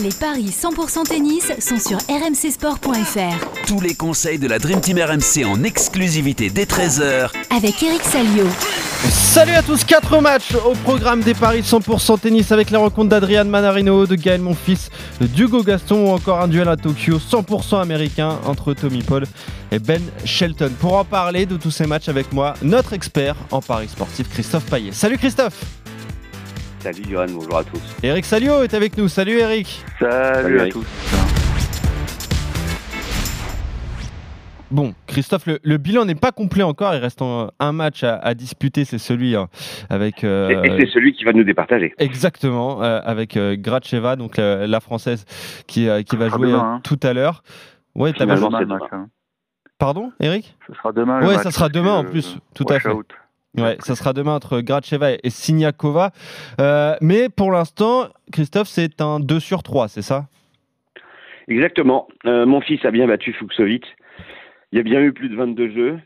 Les 0.00 0.10
paris 0.10 0.50
100% 0.50 1.08
tennis 1.08 1.52
sont 1.58 1.78
sur 1.80 1.98
rmcsport.fr. 2.08 3.66
Tous 3.66 3.80
les 3.80 3.96
conseils 3.96 4.38
de 4.38 4.46
la 4.46 4.60
Dream 4.60 4.80
Team 4.80 4.96
RMC 4.98 5.44
en 5.44 5.64
exclusivité 5.64 6.50
dès 6.50 6.66
13h 6.66 7.30
Avec 7.50 7.82
Eric 7.82 8.02
Salio. 8.04 8.44
Salut 9.10 9.54
à 9.54 9.62
tous, 9.62 9.82
4 9.82 10.20
matchs 10.20 10.54
au 10.54 10.74
programme 10.84 11.22
des 11.22 11.34
paris 11.34 11.62
100% 11.62 12.20
tennis 12.20 12.52
avec 12.52 12.70
les 12.70 12.76
rencontres 12.76 13.08
d'Adrian 13.08 13.44
Manarino, 13.44 14.06
de 14.06 14.14
Gaël 14.14 14.40
Monfils, 14.40 14.88
de 15.20 15.26
Hugo 15.42 15.64
Gaston 15.64 16.06
ou 16.06 16.10
encore 16.10 16.40
un 16.40 16.48
duel 16.48 16.68
à 16.68 16.76
Tokyo 16.76 17.18
100% 17.18 17.80
américain 17.80 18.38
entre 18.46 18.74
Tommy 18.74 19.02
Paul 19.02 19.24
et 19.72 19.80
Ben 19.80 20.02
Shelton. 20.24 20.70
Pour 20.78 20.96
en 20.96 21.04
parler 21.04 21.44
de 21.44 21.56
tous 21.56 21.72
ces 21.72 21.86
matchs 21.86 22.08
avec 22.08 22.32
moi, 22.32 22.54
notre 22.62 22.92
expert 22.92 23.34
en 23.50 23.60
paris 23.60 23.88
sportif 23.88 24.28
Christophe 24.28 24.64
Payet. 24.64 24.92
Salut 24.92 25.18
Christophe 25.18 25.77
Salut 26.80 27.02
Johan, 27.08 27.26
bonjour 27.32 27.56
à 27.56 27.64
tous. 27.64 27.96
Eric 28.04 28.24
Salio 28.24 28.62
est 28.62 28.72
avec 28.72 28.96
nous. 28.96 29.08
Salut 29.08 29.38
Eric. 29.38 29.84
Salut, 29.98 30.60
à 30.60 30.68
tous. 30.68 30.86
Bon, 34.70 34.94
Christophe, 35.08 35.46
le, 35.46 35.76
bilan 35.78 36.04
n'est 36.04 36.14
pas 36.14 36.30
complet 36.30 36.62
encore. 36.62 36.94
Il 36.94 36.98
reste 36.98 37.20
un, 37.22 37.72
match 37.72 38.04
à, 38.04 38.34
disputer, 38.34 38.84
c'est 38.84 38.98
celui 38.98 39.34
hein, 39.34 39.48
avec. 39.90 40.22
Euh, 40.22 40.62
et, 40.62 40.80
c'est 40.80 40.92
celui 40.92 41.14
qui 41.14 41.24
va 41.24 41.32
nous 41.32 41.42
départager. 41.42 41.94
Exactement, 41.98 42.82
euh, 42.82 43.00
avec 43.04 43.36
euh, 43.36 43.56
Gracheva, 43.58 44.14
donc 44.14 44.36
la 44.36 44.80
française 44.80 45.24
qui, 45.66 45.88
qui 46.04 46.16
va 46.16 46.28
jouer 46.28 46.52
hein. 46.52 46.80
tout 46.84 47.00
à 47.02 47.12
l'heure. 47.12 47.42
Ouais, 47.96 48.12
t'as 48.12 48.24
bien 48.24 48.40
hein. 48.40 49.08
Pardon, 49.78 50.12
Eric? 50.20 50.56
Ce 50.68 50.74
sera 50.74 50.92
demain. 50.92 51.26
Ouais, 51.26 51.38
ça 51.38 51.50
sera 51.50 51.68
demain 51.68 51.94
en 51.94 52.04
plus, 52.04 52.38
tout 52.54 52.66
à 52.68 52.78
fait. 52.78 52.90
Ouais, 53.56 53.76
ça 53.80 53.96
sera 53.96 54.12
demain 54.12 54.34
entre 54.34 54.60
Gracheva 54.60 55.12
et 55.12 55.30
Siniakova. 55.30 56.10
Euh, 56.60 56.94
mais 57.00 57.28
pour 57.28 57.50
l'instant, 57.50 58.08
Christophe, 58.32 58.68
c'est 58.68 59.00
un 59.00 59.20
2 59.20 59.40
sur 59.40 59.62
3, 59.62 59.88
c'est 59.88 60.02
ça? 60.02 60.26
Exactement. 61.48 62.08
Euh, 62.26 62.44
mon 62.44 62.60
fils 62.60 62.84
a 62.84 62.90
bien 62.90 63.06
battu 63.06 63.32
Fuxovic. 63.32 63.84
Il 64.72 64.76
y 64.76 64.80
a 64.80 64.82
bien 64.82 65.00
eu 65.00 65.12
plus 65.12 65.30
de 65.30 65.36
22 65.36 65.70
jeux. 65.70 65.98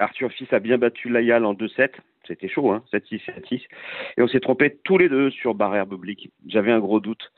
Arthur 0.00 0.32
Fils 0.32 0.52
a 0.52 0.58
bien 0.58 0.76
battu 0.76 1.08
Layal 1.08 1.44
en 1.44 1.54
2-7. 1.54 1.90
C'était 2.26 2.48
chaud, 2.48 2.72
hein 2.72 2.82
7-6, 2.92 3.20
7-6. 3.24 3.62
Et 4.16 4.22
on 4.22 4.26
s'est 4.26 4.40
trompé 4.40 4.78
tous 4.82 4.98
les 4.98 5.08
deux 5.08 5.30
sur 5.30 5.54
Barrère 5.54 5.86
Bublik. 5.86 6.30
J'avais 6.48 6.72
un 6.72 6.80
gros 6.80 6.98
doute. 6.98 7.30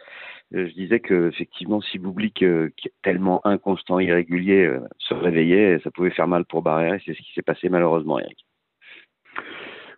Euh, 0.55 0.67
je 0.67 0.73
disais 0.73 1.00
que 1.00 1.28
effectivement, 1.28 1.83
si 1.83 1.98
Bublik, 1.98 2.37
qui 2.37 2.45
est 2.45 2.93
tellement 3.03 3.47
inconstant, 3.47 4.00
irrégulier, 4.00 4.75
se 4.98 5.12
réveillait, 5.12 5.78
ça 5.84 5.91
pouvait 5.91 6.11
faire 6.11 6.28
mal 6.28 6.47
pour 6.47 6.62
Barrère. 6.62 6.95
Et 6.95 7.03
c'est 7.05 7.12
ce 7.12 7.19
qui 7.19 7.33
s'est 7.34 7.43
passé 7.43 7.69
malheureusement, 7.69 8.19
Eric. 8.19 8.47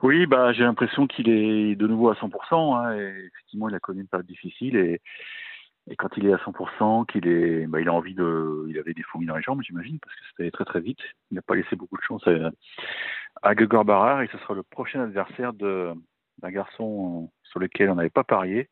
Oui, 0.02 0.26
bah, 0.26 0.52
j'ai 0.52 0.62
l'impression 0.62 1.06
qu'il 1.06 1.28
est 1.28 1.74
de 1.74 1.86
nouveau 1.86 2.10
à 2.10 2.14
100%. 2.14 2.76
Hein, 2.76 2.96
et 2.96 3.26
effectivement, 3.26 3.68
il 3.68 3.74
a 3.74 3.80
connu 3.80 4.02
une 4.02 4.08
période 4.08 4.26
difficile. 4.26 4.76
Et, 4.76 5.00
et 5.90 5.96
quand 5.96 6.16
il 6.16 6.26
est 6.26 6.32
à 6.32 6.36
100%, 6.36 7.06
qu'il 7.06 7.26
est, 7.26 7.66
bah, 7.66 7.80
il 7.80 7.88
a 7.88 7.92
envie 7.92 8.14
de. 8.14 8.66
Il 8.68 8.78
avait 8.78 8.94
des 8.94 9.02
fourmis 9.02 9.26
dans 9.26 9.36
les 9.36 9.42
jambes, 9.42 9.62
j'imagine, 9.62 9.98
parce 9.98 10.14
que 10.14 10.22
c'était 10.30 10.50
très 10.50 10.64
très 10.64 10.80
vite. 10.80 11.00
Il 11.30 11.34
n'a 11.34 11.42
pas 11.42 11.56
laissé 11.56 11.76
beaucoup 11.76 11.96
de 11.96 12.02
chance 12.02 12.26
à, 12.26 12.50
à 13.42 13.54
Gregor. 13.54 14.22
Et 14.22 14.28
ce 14.28 14.38
sera 14.38 14.54
le 14.54 14.62
prochain 14.62 15.02
adversaire 15.02 15.52
d'un 15.52 15.94
garçon 16.44 17.30
sur 17.42 17.58
lequel 17.60 17.90
on 17.90 17.96
n'avait 17.96 18.10
pas 18.10 18.24
parié. 18.24 18.68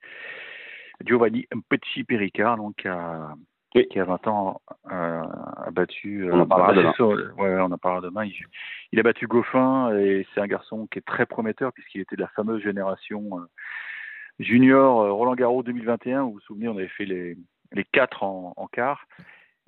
Giovanni 1.05 1.47
Petit 1.69 2.05
Péricard, 2.05 2.57
donc 2.57 2.87
à, 2.87 3.35
qui 3.85 4.01
a 4.01 4.05
20 4.05 4.27
ans 4.29 4.61
euh, 4.91 5.23
a 5.23 5.71
battu. 5.71 6.29
On 6.33 6.41
en 6.41 6.47
parlera 6.47 6.73
demain. 6.75 6.95
ouais, 7.39 7.57
on 7.61 7.71
en 7.71 7.79
parlera 7.79 8.01
demain. 8.01 8.29
Il, 8.93 8.99
a 8.99 9.03
battu 9.03 9.27
Goffin 9.27 9.97
et 9.97 10.27
c'est 10.35 10.41
un 10.41 10.47
garçon 10.47 10.87
qui 10.87 10.99
est 10.99 11.07
très 11.07 11.27
prometteur 11.27 11.73
puisqu'il 11.73 12.01
était 12.01 12.17
de 12.17 12.23
la 12.23 12.29
fameuse 12.29 12.63
génération 12.63 13.39
euh, 13.39 13.47
junior 14.39 15.01
euh, 15.03 15.13
Roland 15.13 15.35
Garros 15.35 15.63
2021 15.63 16.23
où 16.23 16.27
vous 16.27 16.33
vous 16.35 16.41
souvenez 16.41 16.69
on 16.69 16.77
avait 16.77 16.89
fait 16.89 17.05
les 17.05 17.37
les 17.73 17.85
quatre 17.85 18.23
en, 18.23 18.55
en 18.57 18.67
quart 18.67 19.07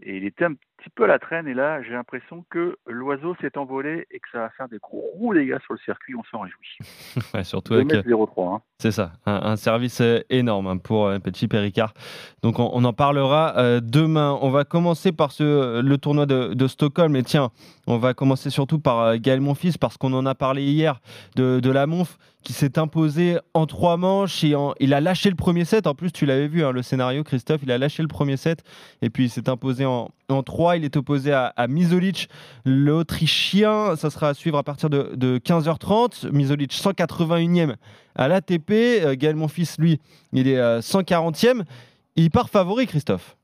et 0.02 0.16
il 0.16 0.24
était 0.24 0.44
un 0.44 0.54
petit 0.78 0.90
peu 0.90 1.04
à 1.04 1.06
la 1.06 1.18
traîne. 1.18 1.46
Et 1.48 1.54
là, 1.54 1.82
j'ai 1.82 1.90
l'impression 1.90 2.44
que 2.50 2.76
l'oiseau 2.86 3.36
s'est 3.40 3.58
envolé 3.58 4.06
et 4.10 4.20
que 4.20 4.28
ça 4.32 4.38
va 4.38 4.50
faire 4.50 4.68
des 4.68 4.78
gros 4.78 5.34
dégâts 5.34 5.58
sur 5.64 5.74
le 5.74 5.78
circuit. 5.80 6.14
On 6.14 6.24
s'en 6.30 6.40
réjouit. 6.40 6.78
ouais, 7.34 7.44
surtout 7.44 7.74
avec. 7.74 7.88
0,3. 7.88 8.54
Hein. 8.54 8.62
C'est 8.78 8.92
ça, 8.92 9.12
un, 9.26 9.56
service 9.56 10.00
euh, 10.00 10.20
énorme 10.30 10.68
hein, 10.68 10.76
pour 10.78 11.08
un 11.08 11.16
euh, 11.16 11.18
petit 11.18 11.48
Péricard. 11.48 11.94
Donc, 12.42 12.58
on, 12.60 12.84
en 12.84 12.92
parlera 12.92 13.54
euh, 13.56 13.80
demain. 13.82 14.38
On 14.40 14.50
va 14.50 14.64
commencer 14.64 15.12
par 15.12 15.32
ce, 15.32 15.80
le 15.80 15.98
tournoi 15.98 16.26
de, 16.26 16.54
de, 16.54 16.66
Stockholm. 16.68 17.16
Et 17.16 17.22
tiens, 17.24 17.50
on 17.86 17.98
va 17.98 18.14
commencer 18.14 18.50
surtout 18.50 18.78
par 18.78 19.18
Gaël 19.18 19.40
Monfils 19.40 19.78
parce 19.78 19.96
qu'on 19.96 20.12
en 20.12 20.26
a 20.26 20.34
parlé 20.34 20.62
hier 20.62 21.00
de, 21.36 21.60
de 21.60 21.70
la 21.70 21.86
Monf 21.86 22.18
qui 22.44 22.52
s'est 22.52 22.78
imposé 22.78 23.38
en 23.52 23.66
trois 23.66 23.96
manches 23.96 24.44
et 24.44 24.54
il 24.80 24.94
a 24.94 25.00
lâché 25.00 25.28
le 25.28 25.36
premier 25.36 25.64
set. 25.64 25.86
En 25.86 25.94
plus, 25.94 26.12
tu 26.12 26.24
l'avais 26.24 26.46
vu, 26.46 26.64
hein, 26.64 26.70
le 26.70 26.82
scénario, 26.82 27.24
Christophe, 27.24 27.60
il 27.64 27.72
a 27.72 27.78
lâché 27.78 28.02
le 28.02 28.08
premier 28.08 28.36
set 28.36 28.62
et 29.02 29.10
puis 29.10 29.24
il 29.24 29.28
s'est 29.28 29.48
imposé 29.48 29.84
en, 29.84 30.08
en 30.28 30.42
trois. 30.42 30.76
Il 30.76 30.84
est 30.84 30.96
opposé 30.96 31.32
à, 31.32 31.46
à 31.56 31.66
Misolic, 31.66 32.28
l'Autrichien. 32.64 33.96
Ça 33.96 34.10
sera 34.10 34.28
à 34.28 34.34
suivre 34.34 34.58
à 34.58 34.62
partir 34.62 34.90
de, 34.90 35.38
15h30. 35.38 36.30
Misolic 36.32 36.72
181e 36.72 37.74
à 38.14 38.28
l'ATP. 38.28 38.70
Euh, 38.70 39.14
Gaël 39.16 39.36
Monfils, 39.36 39.76
lui, 39.78 40.00
il 40.32 40.48
est 40.48 40.58
140e. 40.80 41.60
Euh, 41.60 41.64
il 42.16 42.30
part 42.30 42.50
favori, 42.50 42.86
Christophe? 42.86 43.36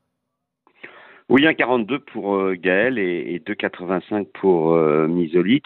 Oui, 1.29 1.43
1,42 1.43 1.99
pour 1.99 2.35
euh, 2.35 2.55
Gaël 2.55 2.99
et, 2.99 3.39
2,85 3.39 4.27
pour 4.39 4.75
Misolic, 5.07 5.65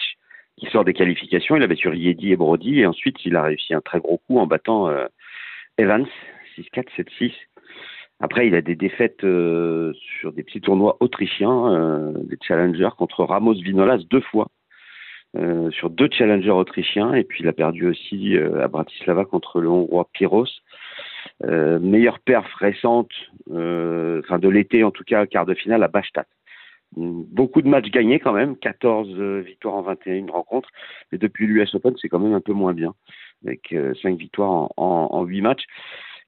qui 0.57 0.67
sort 0.67 0.85
des 0.85 0.93
qualifications. 0.93 1.57
Il 1.57 1.63
a 1.63 1.67
battu 1.67 1.89
Riedi 1.89 2.31
et 2.31 2.37
Brody, 2.37 2.79
et 2.79 2.85
ensuite 2.85 3.17
il 3.25 3.35
a 3.35 3.43
réussi 3.43 3.73
un 3.73 3.81
très 3.81 3.99
gros 3.99 4.21
coup 4.25 4.39
en 4.39 4.47
battant 4.47 4.89
Evans, 5.77 6.05
6-4, 6.57 6.85
7-6. 6.97 7.31
Après, 8.21 8.47
il 8.47 8.55
a 8.55 8.61
des 8.61 8.75
défaites 8.75 9.23
euh, 9.23 9.93
sur 10.19 10.33
des 10.33 10.43
petits 10.43 10.59
tournois 10.59 10.97
autrichiens, 10.99 11.73
euh, 11.73 12.11
des 12.23 12.37
challengers 12.41 12.89
contre 12.97 13.23
Ramos 13.23 13.53
Vinolas 13.53 13.99
deux 14.09 14.19
fois, 14.19 14.49
euh, 15.37 15.71
sur 15.71 15.89
deux 15.89 16.09
challengers 16.11 16.49
autrichiens, 16.49 17.13
et 17.13 17.23
puis 17.23 17.43
il 17.43 17.47
a 17.47 17.53
perdu 17.53 17.87
aussi 17.87 18.37
à 18.37 18.67
Bratislava 18.67 19.23
contre 19.23 19.61
le 19.61 19.69
Hongrois 19.69 20.09
Piros. 20.11 20.47
meilleure 21.43 22.19
perf 22.19 22.53
récente, 22.55 23.11
enfin 23.49 24.39
de 24.39 24.49
l'été 24.49 24.83
en 24.83 24.91
tout 24.91 25.05
cas, 25.05 25.25
quart 25.25 25.45
de 25.45 25.53
finale 25.53 25.83
à 25.83 25.87
Bastad. 25.87 26.25
Beaucoup 26.97 27.61
de 27.61 27.69
matchs 27.69 27.91
gagnés 27.91 28.19
quand 28.19 28.33
même, 28.33 28.57
14 28.57 29.17
victoires 29.45 29.75
en 29.75 29.81
21 29.83 30.25
rencontres, 30.31 30.69
mais 31.11 31.19
depuis 31.19 31.47
l'US 31.47 31.73
Open 31.75 31.93
c'est 32.01 32.09
quand 32.09 32.19
même 32.19 32.33
un 32.33 32.41
peu 32.41 32.53
moins 32.53 32.73
bien, 32.73 32.95
avec 33.45 33.73
5 34.01 34.17
victoires 34.17 34.49
en, 34.49 34.69
en, 34.75 35.07
en 35.11 35.23
8 35.23 35.41
matchs. 35.41 35.65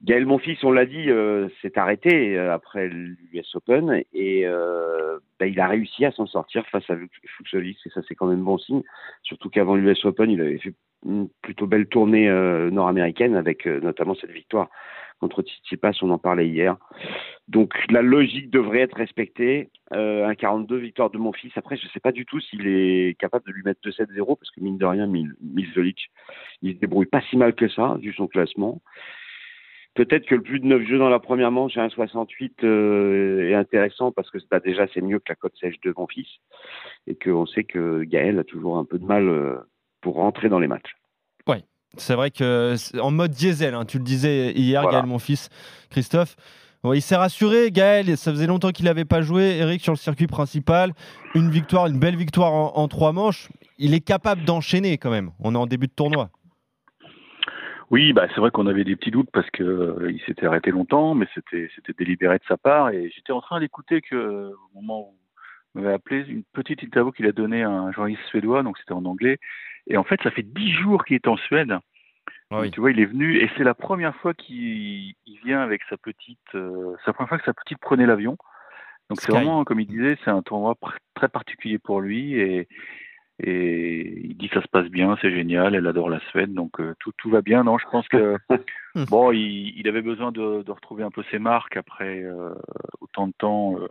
Gaël 0.04 0.26
Monfils, 0.26 0.58
on 0.64 0.72
l'a 0.72 0.84
dit, 0.84 1.10
euh, 1.10 1.48
s'est 1.60 1.78
arrêté 1.78 2.36
euh, 2.36 2.52
après 2.52 2.88
l'US 2.88 3.54
Open 3.54 4.02
et 4.12 4.44
euh, 4.46 5.20
bah, 5.38 5.46
il 5.46 5.60
a 5.60 5.68
réussi 5.68 6.04
à 6.04 6.10
s'en 6.10 6.26
sortir 6.26 6.66
face 6.72 6.88
à 6.90 6.96
Fuxovic 7.36 7.78
et 7.86 7.90
ça 7.90 8.00
c'est 8.08 8.16
quand 8.16 8.26
même 8.26 8.42
bon 8.42 8.58
signe. 8.58 8.82
Surtout 9.22 9.48
qu'avant 9.48 9.76
l'US 9.76 10.04
Open, 10.04 10.28
il 10.28 10.40
avait 10.40 10.58
fait 10.58 10.74
une 11.06 11.28
plutôt 11.40 11.68
belle 11.68 11.86
tournée 11.86 12.28
nord-américaine 12.70 13.36
avec 13.36 13.66
notamment 13.66 14.14
cette 14.14 14.30
victoire 14.30 14.70
contre 15.20 15.42
Tsitsipas, 15.42 15.92
on 16.02 16.10
en 16.10 16.18
parlait 16.18 16.48
hier. 16.48 16.76
Donc 17.48 17.74
la 17.90 18.02
logique 18.02 18.50
devrait 18.50 18.80
être 18.80 18.96
respectée. 18.96 19.70
un 19.90 20.34
42 20.34 20.76
victoire 20.76 21.10
de 21.10 21.18
mon 21.18 21.32
fils. 21.32 21.52
Après, 21.56 21.76
je 21.76 21.86
ne 21.86 21.90
sais 21.90 22.00
pas 22.00 22.12
du 22.12 22.24
tout 22.24 22.40
s'il 22.40 22.68
est 22.68 23.16
capable 23.18 23.44
de 23.46 23.52
lui 23.52 23.62
mettre 23.64 23.80
2-7-0 23.88 24.36
parce 24.38 24.50
que 24.52 24.60
mine 24.60 24.78
de 24.78 24.86
rien, 24.86 25.08
Milzovic, 25.08 26.10
il 26.62 26.74
se 26.74 26.78
débrouille 26.78 27.06
pas 27.06 27.20
si 27.30 27.36
mal 27.36 27.54
que 27.54 27.68
ça 27.68 27.96
vu 28.00 28.12
son 28.14 28.28
classement. 28.28 28.80
Peut-être 29.94 30.24
que 30.26 30.34
le 30.34 30.42
plus 30.42 30.58
de 30.58 30.66
9 30.66 30.86
jeux 30.86 30.98
dans 30.98 31.10
la 31.10 31.18
première 31.18 31.50
manche 31.50 31.76
à 31.76 31.86
1,68 31.86 32.64
euh, 32.64 33.50
est 33.50 33.54
intéressant 33.54 34.10
parce 34.10 34.30
que 34.30 34.38
bah, 34.50 34.58
déjà 34.58 34.86
c'est 34.94 35.02
mieux 35.02 35.18
que 35.18 35.26
la 35.28 35.34
cote 35.34 35.52
sèche 35.60 35.78
de 35.84 35.92
mon 35.96 36.06
fils 36.06 36.28
et 37.06 37.14
qu'on 37.14 37.44
sait 37.44 37.64
que 37.64 38.02
Gaël 38.04 38.38
a 38.38 38.44
toujours 38.44 38.78
un 38.78 38.86
peu 38.86 38.98
de 38.98 39.04
mal 39.04 39.28
euh, 39.28 39.56
pour 40.00 40.14
rentrer 40.14 40.48
dans 40.48 40.58
les 40.58 40.66
matchs. 40.66 40.96
Oui, 41.46 41.56
c'est 41.98 42.14
vrai 42.14 42.30
que 42.30 42.74
en 43.00 43.10
mode 43.10 43.32
diesel, 43.32 43.74
hein, 43.74 43.84
tu 43.84 43.98
le 43.98 44.04
disais 44.04 44.52
hier, 44.52 44.82
Gaël, 44.88 45.04
mon 45.04 45.18
fils, 45.18 45.50
Christophe. 45.90 46.36
il 46.84 47.02
s'est 47.02 47.16
rassuré, 47.16 47.70
Gaël. 47.70 48.16
Ça 48.16 48.30
faisait 48.32 48.46
longtemps 48.46 48.70
qu'il 48.70 48.86
n'avait 48.86 49.04
pas 49.04 49.20
joué. 49.20 49.58
Eric 49.58 49.82
sur 49.82 49.92
le 49.92 49.98
circuit 49.98 50.26
principal, 50.26 50.94
une 51.34 51.50
victoire, 51.50 51.86
une 51.86 51.98
belle 51.98 52.16
victoire 52.16 52.54
en, 52.54 52.72
en 52.76 52.88
trois 52.88 53.12
manches. 53.12 53.50
Il 53.76 53.92
est 53.92 54.00
capable 54.00 54.44
d'enchaîner 54.44 54.96
quand 54.96 55.10
même. 55.10 55.32
On 55.38 55.54
est 55.54 55.58
en 55.58 55.66
début 55.66 55.86
de 55.86 55.92
tournoi. 55.92 56.30
Oui, 57.92 58.14
bah 58.14 58.26
c'est 58.28 58.40
vrai 58.40 58.50
qu'on 58.50 58.66
avait 58.66 58.84
des 58.84 58.96
petits 58.96 59.10
doutes 59.10 59.28
parce 59.30 59.50
que 59.50 59.62
euh, 59.62 60.10
il 60.10 60.20
s'était 60.22 60.46
arrêté 60.46 60.70
longtemps, 60.70 61.14
mais 61.14 61.26
c'était 61.34 61.68
c'était 61.76 61.92
délibéré 61.92 62.38
de 62.38 62.44
sa 62.48 62.56
part. 62.56 62.88
Et 62.88 63.10
j'étais 63.10 63.32
en 63.32 63.42
train 63.42 63.60
d'écouter 63.60 64.00
que 64.00 64.50
au 64.50 64.80
moment 64.80 65.10
où 65.10 65.14
vous 65.74 65.82
m'avez 65.82 65.94
appelé 65.94 66.24
une 66.26 66.42
petite 66.54 66.82
interview 66.82 67.12
qu'il 67.12 67.26
a 67.26 67.32
donnée 67.32 67.62
à 67.62 67.68
un 67.68 67.92
journaliste 67.92 68.22
suédois, 68.30 68.62
donc 68.62 68.78
c'était 68.78 68.92
en 68.92 69.04
anglais. 69.04 69.38
Et 69.86 69.98
en 69.98 70.04
fait, 70.04 70.18
ça 70.22 70.30
fait 70.30 70.42
dix 70.42 70.72
jours 70.72 71.04
qu'il 71.04 71.16
est 71.16 71.28
en 71.28 71.36
Suède. 71.36 71.76
Ah 72.50 72.62
tu 72.70 72.80
vois, 72.80 72.92
il 72.92 73.00
est 73.00 73.06
venu 73.06 73.36
et 73.38 73.50
c'est 73.56 73.64
la 73.64 73.74
première 73.74 74.14
fois 74.16 74.32
qu'il 74.32 75.14
vient 75.44 75.60
avec 75.60 75.82
sa 75.90 75.98
petite, 75.98 76.38
euh, 76.54 76.94
c'est 76.98 77.08
la 77.08 77.12
première 77.12 77.28
fois 77.28 77.38
que 77.38 77.44
sa 77.44 77.54
petite 77.54 77.78
prenait 77.78 78.06
l'avion. 78.06 78.38
Donc 79.10 79.20
c'est 79.20 79.32
vraiment, 79.32 79.64
comme 79.64 79.80
il 79.80 79.86
disait, 79.86 80.16
c'est 80.24 80.30
un 80.30 80.42
tournoi 80.42 80.76
très 81.14 81.28
particulier 81.28 81.78
pour 81.78 82.00
lui 82.00 82.34
et 82.34 82.68
Et 83.44 84.20
il 84.24 84.36
dit 84.36 84.48
ça 84.54 84.62
se 84.62 84.68
passe 84.68 84.88
bien, 84.88 85.16
c'est 85.20 85.32
génial, 85.32 85.74
elle 85.74 85.88
adore 85.88 86.08
la 86.08 86.20
Suède, 86.30 86.54
donc 86.54 86.80
euh, 86.80 86.94
tout, 87.00 87.12
tout 87.18 87.28
va 87.28 87.42
bien. 87.42 87.64
Non, 87.64 87.76
je 87.76 87.86
pense 87.90 88.06
que 88.06 88.36
bon, 89.10 89.32
il, 89.32 89.76
il, 89.76 89.88
avait 89.88 90.02
besoin 90.02 90.30
de, 90.30 90.62
de, 90.62 90.70
retrouver 90.70 91.02
un 91.02 91.10
peu 91.10 91.24
ses 91.30 91.40
marques 91.40 91.76
après 91.76 92.22
euh, 92.22 92.54
autant 93.00 93.26
de 93.26 93.32
temps 93.36 93.76
euh, 93.78 93.88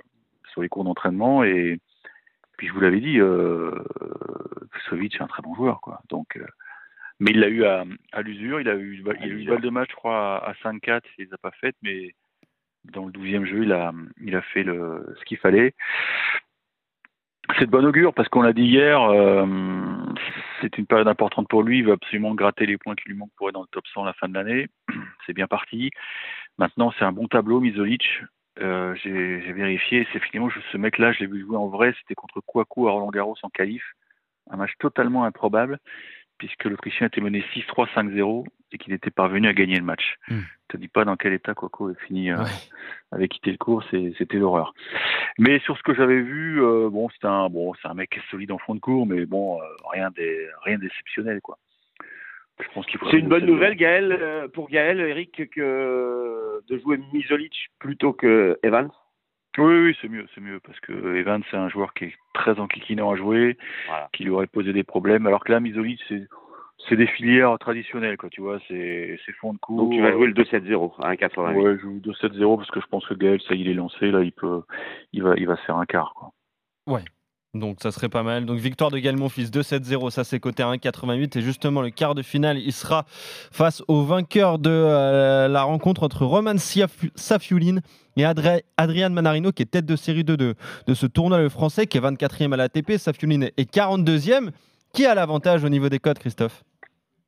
sur 0.52 0.62
les 0.62 0.70
cours 0.70 0.86
d'entraînement. 0.86 1.44
Et 1.44 1.80
puis 2.58 2.68
je 2.68 2.74
vous 2.74 2.80
l'avais 2.80 3.02
dit, 3.02 3.20
euh, 3.20 3.72
Sovic 4.90 5.16
est 5.16 5.22
un 5.22 5.28
très 5.28 5.42
bon 5.42 5.54
joueur, 5.54 5.82
quoi. 5.82 6.02
Donc, 6.10 6.40
mais 7.20 7.32
il 7.32 7.40
l'a 7.40 7.50
eu 7.50 7.66
à, 7.66 7.84
à 8.14 8.22
l'usure, 8.22 8.62
il 8.62 8.70
a 8.70 8.76
eu, 8.76 9.04
il 9.04 9.10
a 9.10 9.28
eu 9.28 9.40
une 9.42 9.50
balle 9.50 9.62
de 9.62 9.70
match, 9.70 9.90
je 9.92 9.96
crois, 9.96 10.38
à, 10.38 10.52
à 10.52 10.54
5-4, 10.54 11.02
il 11.18 11.26
les 11.26 11.34
a 11.34 11.38
pas 11.38 11.52
faites, 11.52 11.76
mais 11.82 12.16
dans 12.86 13.06
le 13.06 13.12
12e 13.12 13.46
jeu, 13.46 13.64
il 13.64 13.74
a, 13.74 13.92
il 14.22 14.36
a 14.36 14.42
fait 14.42 14.64
le, 14.64 15.14
ce 15.20 15.26
qu'il 15.26 15.38
fallait. 15.38 15.76
C'est 17.58 17.66
de 17.66 17.72
bon 17.72 17.86
augure 17.86 18.14
parce 18.14 18.30
qu'on 18.30 18.42
l'a 18.42 18.54
dit 18.54 18.64
hier, 18.64 19.02
euh, 19.02 19.46
c'est 20.62 20.78
une 20.78 20.86
période 20.86 21.08
importante 21.08 21.48
pour 21.50 21.64
lui. 21.64 21.80
Il 21.80 21.86
veut 21.86 21.94
absolument 21.94 22.36
gratter 22.36 22.66
les 22.66 22.78
points 22.78 22.96
qui 22.96 23.10
lui 23.10 23.16
manquent 23.16 23.34
pour 23.36 23.50
être 23.50 23.56
dans 23.56 23.62
le 23.62 23.68
top 23.72 23.86
100 23.94 24.04
à 24.04 24.06
la 24.08 24.14
fin 24.14 24.30
de 24.30 24.34
l'année. 24.34 24.68
C'est 25.26 25.34
bien 25.34 25.48
parti. 25.48 25.92
Maintenant, 26.58 26.92
c'est 26.98 27.06
un 27.06 27.12
bon 27.12 27.28
tableau, 27.28 27.60
Misolic. 27.60 28.04
Euh, 28.60 28.94
j'ai 29.04 29.52
vérifié. 29.54 30.06
C'est 30.12 30.20
finalement 30.20 30.52
ce 30.72 30.78
mec-là, 30.78 31.14
je 31.14 31.20
l'ai 31.20 31.28
vu 31.28 31.42
jouer 31.42 31.58
en 31.58 31.68
vrai. 31.68 31.94
C'était 32.00 32.14
contre 32.14 32.42
Kouakou 32.42 32.88
à 32.88 32.92
Roland 32.92 33.10
Garros 33.10 33.36
en 33.42 33.50
qualif. 33.50 33.84
Un 34.50 34.58
match 34.58 34.74
totalement 34.80 35.24
improbable 35.24 35.80
puisque 36.42 36.66
l'Autrichien 36.66 37.06
était 37.06 37.22
mené 37.22 37.46
6-3, 37.54 37.88
5-0 37.94 38.48
et 38.72 38.80
qu'il 38.80 38.94
était 38.94 39.12
parvenu 39.12 39.48
à 39.48 39.54
gagner 39.54 39.76
le 39.76 39.84
match. 39.84 40.16
Je 40.28 40.36
te 40.70 40.78
dis 40.78 40.88
pas 40.88 41.06
dans 41.06 41.16
quel 41.16 41.34
état 41.34 41.54
Coco 41.54 41.92
est 41.92 42.02
fini, 42.08 42.32
euh, 42.32 42.40
ouais. 42.40 42.50
avait 43.12 43.28
quitté 43.28 43.52
le 43.52 43.58
cours, 43.58 43.84
c'était 43.92 44.38
l'horreur. 44.38 44.74
Mais 45.38 45.60
sur 45.60 45.78
ce 45.78 45.84
que 45.84 45.94
j'avais 45.94 46.20
vu, 46.20 46.60
euh, 46.60 46.90
bon, 46.90 47.10
c'est 47.10 47.28
un 47.28 47.48
bon, 47.48 47.74
un 47.84 47.94
mec 47.94 48.20
solide 48.32 48.52
en 48.52 48.58
fond 48.58 48.74
de 48.74 48.80
cours, 48.80 49.06
mais 49.06 49.28
bon, 49.28 49.62
euh, 49.62 49.66
rien 49.92 50.10
d'exceptionnel 50.80 51.42
quoi. 51.42 51.60
Je 52.60 52.68
pense 52.74 52.88
qu'il 52.88 53.00
C'est 53.12 53.20
une 53.20 53.30
bonne 53.30 53.46
nouvelle, 53.46 53.76
Gaël, 53.76 54.12
euh, 54.12 54.48
pour 54.48 54.68
Gaël, 54.68 55.00
Eric, 55.00 55.48
que 55.52 56.62
de 56.68 56.78
jouer 56.80 57.00
Misolic 57.14 57.70
plutôt 57.78 58.14
que 58.14 58.58
Evans. 58.64 58.90
Oui, 59.58 59.84
oui, 59.84 59.98
c'est 60.02 60.08
mieux, 60.08 60.26
c'est 60.34 60.42
mieux 60.42 60.60
parce 60.60 60.80
que 60.80 61.16
Evans 61.16 61.44
c'est 61.52 61.58
un 61.58 61.70
joueur 61.70 61.94
qui 61.94 62.06
est 62.06 62.14
très 62.34 62.60
enquiquinant 62.60 63.12
à 63.12 63.16
jouer, 63.16 63.58
voilà. 63.88 64.10
qui 64.14 64.24
lui 64.24 64.32
aurait 64.32 64.48
posé 64.48 64.72
des 64.74 64.84
problèmes, 64.84 65.28
alors 65.28 65.44
que 65.44 65.52
là, 65.52 65.60
Misolic 65.60 66.00
c'est 66.08 66.28
c'est 66.90 66.96
des 66.96 67.08
filières 67.08 67.58
traditionnelles, 67.60 68.18
quoi, 68.18 68.30
tu 68.30 68.42
vois, 68.42 68.60
c'est 68.68 69.18
fond 69.40 69.54
de 69.54 69.60
cours. 69.60 69.78
Donc 69.78 69.92
tu 69.92 70.02
vas 70.02 70.12
jouer 70.12 70.28
le 70.28 70.34
2-7-0 70.34 70.94
à 71.02 71.14
1,88. 71.14 71.56
Ouais, 71.56 71.76
je 71.76 71.82
joue 71.82 72.00
2-7-0 72.00 72.58
parce 72.58 72.72
que 72.72 72.82
je 72.82 72.88
pense 72.88 73.06
que 73.06 73.14
Gaël, 73.14 73.40
ça 73.48 73.56
il 73.56 73.68
est 73.70 73.74
lancé, 73.74 74.12
là, 74.12 74.24
il 74.24 74.32
peut, 74.32 74.62
il 75.14 75.24
va, 75.24 75.36
il 75.38 75.48
va 75.48 75.56
se 75.58 75.62
faire 75.62 75.78
un 75.78 75.86
quart, 75.86 76.14
quoi. 76.16 76.32
Ouais. 76.88 77.04
Donc 77.54 77.78
ça 77.82 77.92
serait 77.92 78.08
pas 78.08 78.24
mal. 78.24 78.46
Donc 78.46 78.60
victoire 78.60 78.92
de 78.92 78.98
Gaël 78.98 79.18
Monfils 79.18 79.50
2-7-0, 79.50 80.10
ça 80.10 80.24
c'est 80.24 80.40
côté 80.40 80.64
1,88 80.64 81.38
et 81.38 81.42
justement 81.42 81.82
le 81.82 81.90
quart 81.90 82.16
de 82.16 82.22
finale, 82.22 82.58
il 82.58 82.72
sera 82.72 83.04
face 83.08 83.84
au 83.90 84.04
vainqueur 84.04 84.58
de 84.58 84.70
euh, 84.70 85.50
la 85.50 85.64
rencontre 85.64 86.04
entre 86.04 86.26
Roman 86.26 86.56
Safiulin 86.58 87.80
et 88.16 88.24
Adri 88.24 88.62
Adrian 88.78 89.10
Manarino 89.10 89.52
qui 89.52 89.64
est 89.64 89.66
tête 89.66 89.86
de 89.86 89.98
série 89.98 90.24
2 90.24 90.38
de, 90.38 90.56
de 90.88 90.94
ce 90.94 91.06
tournoi 91.06 91.40
le 91.40 91.50
français 91.50 91.88
qui 91.88 91.98
est 91.98 92.02
24e 92.02 92.54
à 92.54 92.58
l'ATP, 92.58 92.94
Safiulin 92.94 93.42
est 93.58 93.76
42e. 93.76 94.52
Qui 94.94 95.06
a 95.06 95.16
l'avantage 95.16 95.64
au 95.64 95.70
niveau 95.70 95.88
des 95.88 96.00
codes, 96.00 96.20
Christophe? 96.20 96.64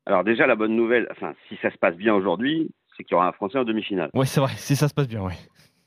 Alors 0.06 0.24
déjà 0.24 0.48
la 0.48 0.56
bonne 0.56 0.76
nouvelle, 0.76 1.08
enfin 1.12 1.34
si 1.50 1.58
ça 1.62 1.70
se 1.70 1.78
passe 1.78 1.96
bien 1.96 2.14
aujourd'hui, 2.14 2.70
c'est 2.96 3.04
qu'il 3.04 3.14
y 3.14 3.16
aura 3.16 3.28
un 3.28 3.32
français 3.34 3.58
en 3.58 3.64
demi-finale. 3.66 4.10
Oui, 4.14 4.26
c'est 4.26 4.40
vrai, 4.40 4.52
si 4.56 4.78
ça 4.78 4.88
se 4.88 4.94
passe 4.94 5.08
bien, 5.08 5.22
oui. 5.22 5.34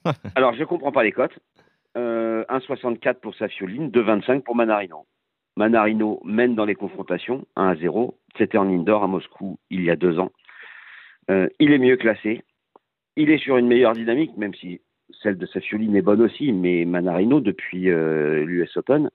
Alors 0.35 0.55
je 0.55 0.65
comprends 0.65 0.93
pas 0.93 1.05
les 1.05 1.12
cotes 1.12 1.38
euh, 1.96 2.44
1,64 2.48 3.20
pour 3.20 3.34
Safioline, 3.34 3.90
2,25 3.90 4.43
pour 4.43 4.54
Manarino. 4.54 5.06
Manarino 5.56 6.20
mène 6.25 6.54
dans 6.54 6.66
les 6.66 6.75
confrontations, 6.75 7.46
1 7.56 7.69
à 7.69 7.76
0. 7.76 8.19
C'était 8.37 8.58
en 8.58 8.69
indoor 8.69 9.04
à 9.04 9.06
Moscou 9.06 9.58
il 9.70 9.82
y 9.82 9.90
a 9.90 9.96
deux 9.96 10.19
ans. 10.19 10.31
Euh, 11.31 11.48
il 11.58 11.72
est 11.72 11.78
mieux 11.78 11.96
classé. 11.96 12.43
Il 13.16 13.31
est 13.31 13.38
sur 13.38 13.56
une 13.56 13.66
meilleure 13.66 13.94
dynamique, 13.94 14.37
même 14.37 14.54
si 14.54 14.82
celle 15.22 15.38
de 15.38 15.46
Safioline 15.46 15.96
est 15.96 16.02
bonne 16.02 16.20
aussi. 16.20 16.52
Mais 16.52 16.84
Manarino, 16.84 17.40
depuis 17.40 17.90
euh, 17.90 18.44
l'US 18.44 18.76
Open, 18.76 19.10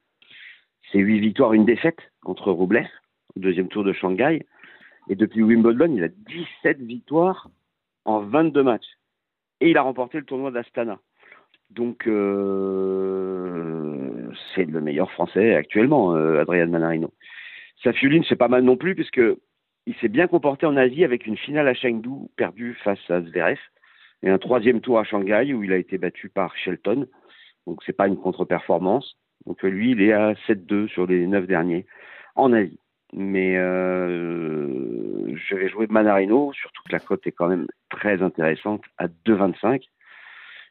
c'est 0.92 1.00
8 1.00 1.19
victoires, 1.19 1.54
une 1.54 1.66
défaite 1.66 2.00
contre 2.24 2.51
Roublev, 2.51 2.88
au 3.36 3.39
deuxième 3.39 3.68
tour 3.68 3.84
de 3.84 3.94
Shanghai. 3.94 4.45
Et 5.10 5.16
depuis 5.16 5.44
Wimbledon, 5.44 5.94
il 5.95 6.04
a 6.04 6.07
17 6.07 6.81
victoires 6.81 7.50
en 8.06 8.22
22 8.22 8.63
matchs. 8.63 8.98
Et 9.60 9.69
il 9.69 9.77
a 9.77 9.84
remporté 9.84 10.18
le 10.18 10.25
tournoi 10.25 10.50
d'Astana. 10.50 11.00
Donc, 11.72 12.06
euh, 12.08 13.62
c'est 14.54 14.66
le 14.66 14.82
meilleur 14.82 15.10
français 15.12 15.56
actuellement, 15.56 16.14
euh, 16.16 16.42
Adrian 16.42 16.68
Manarino. 16.68 17.14
Safiuline, 17.82 18.26
c'est 18.28 18.36
pas 18.36 18.50
mal 18.50 18.64
non 18.64 18.76
plus, 18.76 18.94
puisque 18.94 19.22
il 19.86 19.96
s'est 19.96 20.10
bien 20.10 20.28
comporté 20.28 20.66
en 20.66 20.76
Asie 20.76 21.06
avec 21.06 21.26
une 21.26 21.38
finale 21.38 21.70
à 21.70 21.74
Chengdu 21.74 22.10
perdue 22.36 22.78
face 22.84 23.00
à 23.10 23.22
Zverev 23.22 23.58
et 24.22 24.30
un 24.30 24.38
troisième 24.38 24.82
tour 24.82 25.00
à 25.00 25.06
Shanghai 25.06 25.54
où 25.54 25.64
il 25.64 25.72
a 25.72 25.78
été 25.78 25.98
battu 25.98 26.28
par 26.28 26.56
Shelton. 26.58 27.08
Donc, 27.66 27.82
c'est 27.86 27.96
pas 27.96 28.08
une 28.08 28.18
contre-performance. 28.18 29.16
Donc, 29.46 29.64
lui, 29.64 29.92
il 29.92 30.02
est 30.02 30.12
à 30.12 30.34
7-2 30.48 30.90
sur 30.90 31.08
les 31.08 31.26
9 31.26 31.48
derniers 31.48 31.86
en 32.36 32.52
Asie. 32.52 32.80
Mais 33.14 33.56
euh, 33.58 35.34
je 35.36 35.56
vais 35.56 35.70
jouer 35.70 35.88
Manarino, 35.90 36.52
surtout 36.54 36.84
que 36.84 36.92
la 36.92 37.00
cote 37.00 37.26
est 37.26 37.32
quand 37.32 37.48
même 37.48 37.68
très 37.90 38.22
intéressante 38.22 38.84
à 38.98 39.08
2,25 39.08 39.84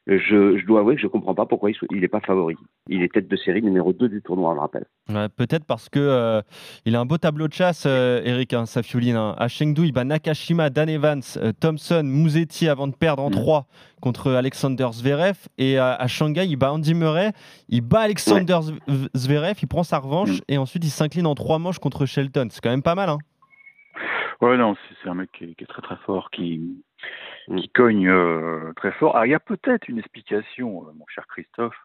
je, 0.07 0.57
je, 0.57 0.65
dois 0.65 0.79
avouer 0.79 0.95
que 0.95 1.01
je 1.01 1.05
ne 1.05 1.11
comprends 1.11 1.35
pas 1.35 1.45
pourquoi 1.45 1.69
il 1.69 1.99
n'est 1.99 2.07
pas 2.07 2.21
favori. 2.21 2.55
Il 2.87 3.03
est 3.03 3.13
tête 3.13 3.27
de 3.27 3.35
série 3.35 3.61
numéro 3.61 3.93
2 3.93 4.09
du 4.09 4.21
tournoi, 4.21 4.49
on 4.49 4.53
le 4.53 4.59
rappelle. 4.59 4.85
Ouais, 5.09 5.29
Peut-être 5.29 5.63
parce 5.65 5.89
que 5.89 5.99
euh, 5.99 6.41
il 6.85 6.95
a 6.95 6.99
un 6.99 7.05
beau 7.05 7.19
tableau 7.19 7.47
de 7.47 7.53
chasse, 7.53 7.85
euh, 7.85 8.21
Eric, 8.25 8.53
hein, 8.53 8.65
Safioline. 8.65 9.15
Hein. 9.15 9.35
À 9.37 9.47
Chengdu, 9.47 9.83
il 9.85 9.91
bat 9.91 10.03
Nakashima, 10.03 10.71
Dan 10.71 10.89
Evans, 10.89 11.21
euh, 11.37 11.51
Thompson, 11.59 12.01
Mouzetti 12.03 12.67
avant 12.67 12.87
de 12.87 12.95
perdre 12.95 13.23
en 13.23 13.29
mmh. 13.29 13.33
3 13.33 13.67
contre 14.01 14.31
Alexander 14.31 14.87
Zverev. 14.91 15.37
Et 15.59 15.77
à, 15.77 15.93
à, 15.93 16.07
Shanghai, 16.07 16.47
il 16.47 16.55
bat 16.55 16.73
Andy 16.73 16.95
Murray, 16.95 17.31
il 17.69 17.81
bat 17.81 18.01
Alexander 18.01 18.59
ouais. 18.87 19.07
Zverev, 19.15 19.59
il 19.61 19.67
prend 19.67 19.83
sa 19.83 19.99
revanche 19.99 20.39
mmh. 20.39 20.43
et 20.47 20.57
ensuite 20.57 20.83
il 20.83 20.89
s'incline 20.89 21.27
en 21.27 21.35
3 21.35 21.59
manches 21.59 21.79
contre 21.79 22.07
Shelton. 22.07 22.47
C'est 22.49 22.61
quand 22.61 22.71
même 22.71 22.81
pas 22.81 22.95
mal. 22.95 23.09
Hein. 23.09 23.19
Ouais, 24.41 24.57
non, 24.57 24.75
c'est 25.03 25.09
un 25.09 25.13
mec 25.13 25.29
qui 25.31 25.43
est, 25.43 25.53
qui 25.53 25.63
est, 25.63 25.67
très 25.67 25.83
très 25.83 25.97
fort, 25.97 26.31
qui, 26.31 26.59
qui 27.57 27.69
cogne 27.69 28.07
euh, 28.07 28.73
très 28.75 28.91
fort. 28.91 29.15
Alors, 29.15 29.25
il 29.25 29.31
y 29.31 29.35
a 29.35 29.39
peut-être 29.39 29.87
une 29.87 29.99
explication, 29.99 30.87
euh, 30.87 30.91
mon 30.93 31.05
cher 31.07 31.25
Christophe. 31.27 31.75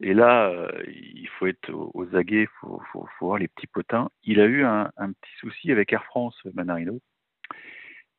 Et 0.00 0.12
là, 0.12 0.48
euh, 0.48 0.70
il 0.88 1.28
faut 1.38 1.46
être 1.46 1.70
aux, 1.70 2.16
aguets, 2.16 2.42
il 2.42 2.48
faut, 2.60 3.08
voir 3.20 3.38
les 3.38 3.48
petits 3.48 3.66
potins. 3.66 4.10
Il 4.24 4.40
a 4.40 4.46
eu 4.46 4.64
un, 4.64 4.90
petit 4.96 5.36
souci 5.38 5.70
avec 5.70 5.92
Air 5.92 6.04
France, 6.04 6.36
Manarino, 6.54 7.00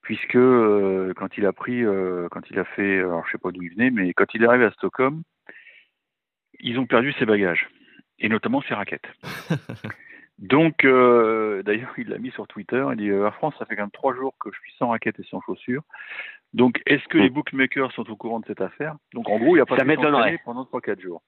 puisque 0.01 0.37
quand 0.37 1.37
il 1.37 1.45
a 1.45 1.53
pris, 1.53 1.83
quand 2.31 2.49
il 2.49 2.59
a 2.59 2.65
fait, 2.65 2.99
alors 2.99 3.25
je 3.25 3.33
sais 3.33 3.37
pas 3.37 3.51
d'où 3.51 3.61
il 3.61 3.71
venait, 3.71 3.91
mais 3.91 4.13
quand 4.13 4.33
il 4.33 4.43
est 4.43 4.47
arrivé 4.47 4.65
à 4.65 4.71
Stockholm, 4.71 5.23
ils 6.59 6.79
ont 6.79 6.85
perdu 6.85 7.11
ses 7.13 7.25
bagages, 7.25 7.67
et 8.19 8.29
notamment 8.29 8.61
ses 8.61 8.73
raquettes. 8.73 9.09
Donc, 10.39 10.83
euh, 10.83 11.63
d'ailleurs, 11.63 11.93
il 11.97 12.09
l'a 12.09 12.17
mis 12.17 12.31
sur 12.31 12.47
Twitter. 12.47 12.85
Il 12.91 12.97
dit 12.97 13.09
Air 13.09 13.33
France, 13.35 13.53
ça 13.57 13.65
fait 13.65 13.75
quand 13.75 13.83
même 13.83 13.91
trois 13.91 14.13
jours 14.13 14.35
que 14.39 14.49
je 14.51 14.59
suis 14.59 14.73
sans 14.77 14.89
raquette 14.89 15.19
et 15.19 15.23
sans 15.29 15.41
chaussures. 15.41 15.83
Donc, 16.53 16.81
est-ce 16.85 17.05
que 17.07 17.17
les 17.17 17.29
bookmakers 17.29 17.91
sont 17.93 18.09
au 18.09 18.15
courant 18.15 18.39
de 18.39 18.45
cette 18.45 18.61
affaire? 18.61 18.95
Donc, 19.13 19.29
en 19.29 19.37
gros, 19.37 19.55
il 19.55 19.59
n'a 19.59 19.65
pas 19.65 19.77
pu 19.77 19.95
s'entraîner 19.95 20.39
pendant 20.43 20.63
3-4 20.63 21.01
jours. 21.01 21.21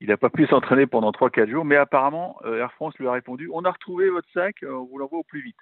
Il 0.00 0.08
n'a 0.08 0.16
pas 0.16 0.30
pu 0.30 0.46
s'entraîner 0.46 0.86
pendant 0.86 1.10
3-4 1.10 1.48
jours, 1.48 1.64
mais 1.64 1.76
apparemment, 1.76 2.38
euh, 2.44 2.58
Air 2.58 2.72
France 2.72 2.98
lui 2.98 3.06
a 3.06 3.12
répondu 3.12 3.50
On 3.52 3.64
a 3.64 3.70
retrouvé 3.70 4.08
votre 4.10 4.28
sac, 4.32 4.56
on 4.62 4.84
vous 4.84 4.98
l'envoie 4.98 5.20
au 5.20 5.24
plus 5.24 5.42
vite. 5.42 5.56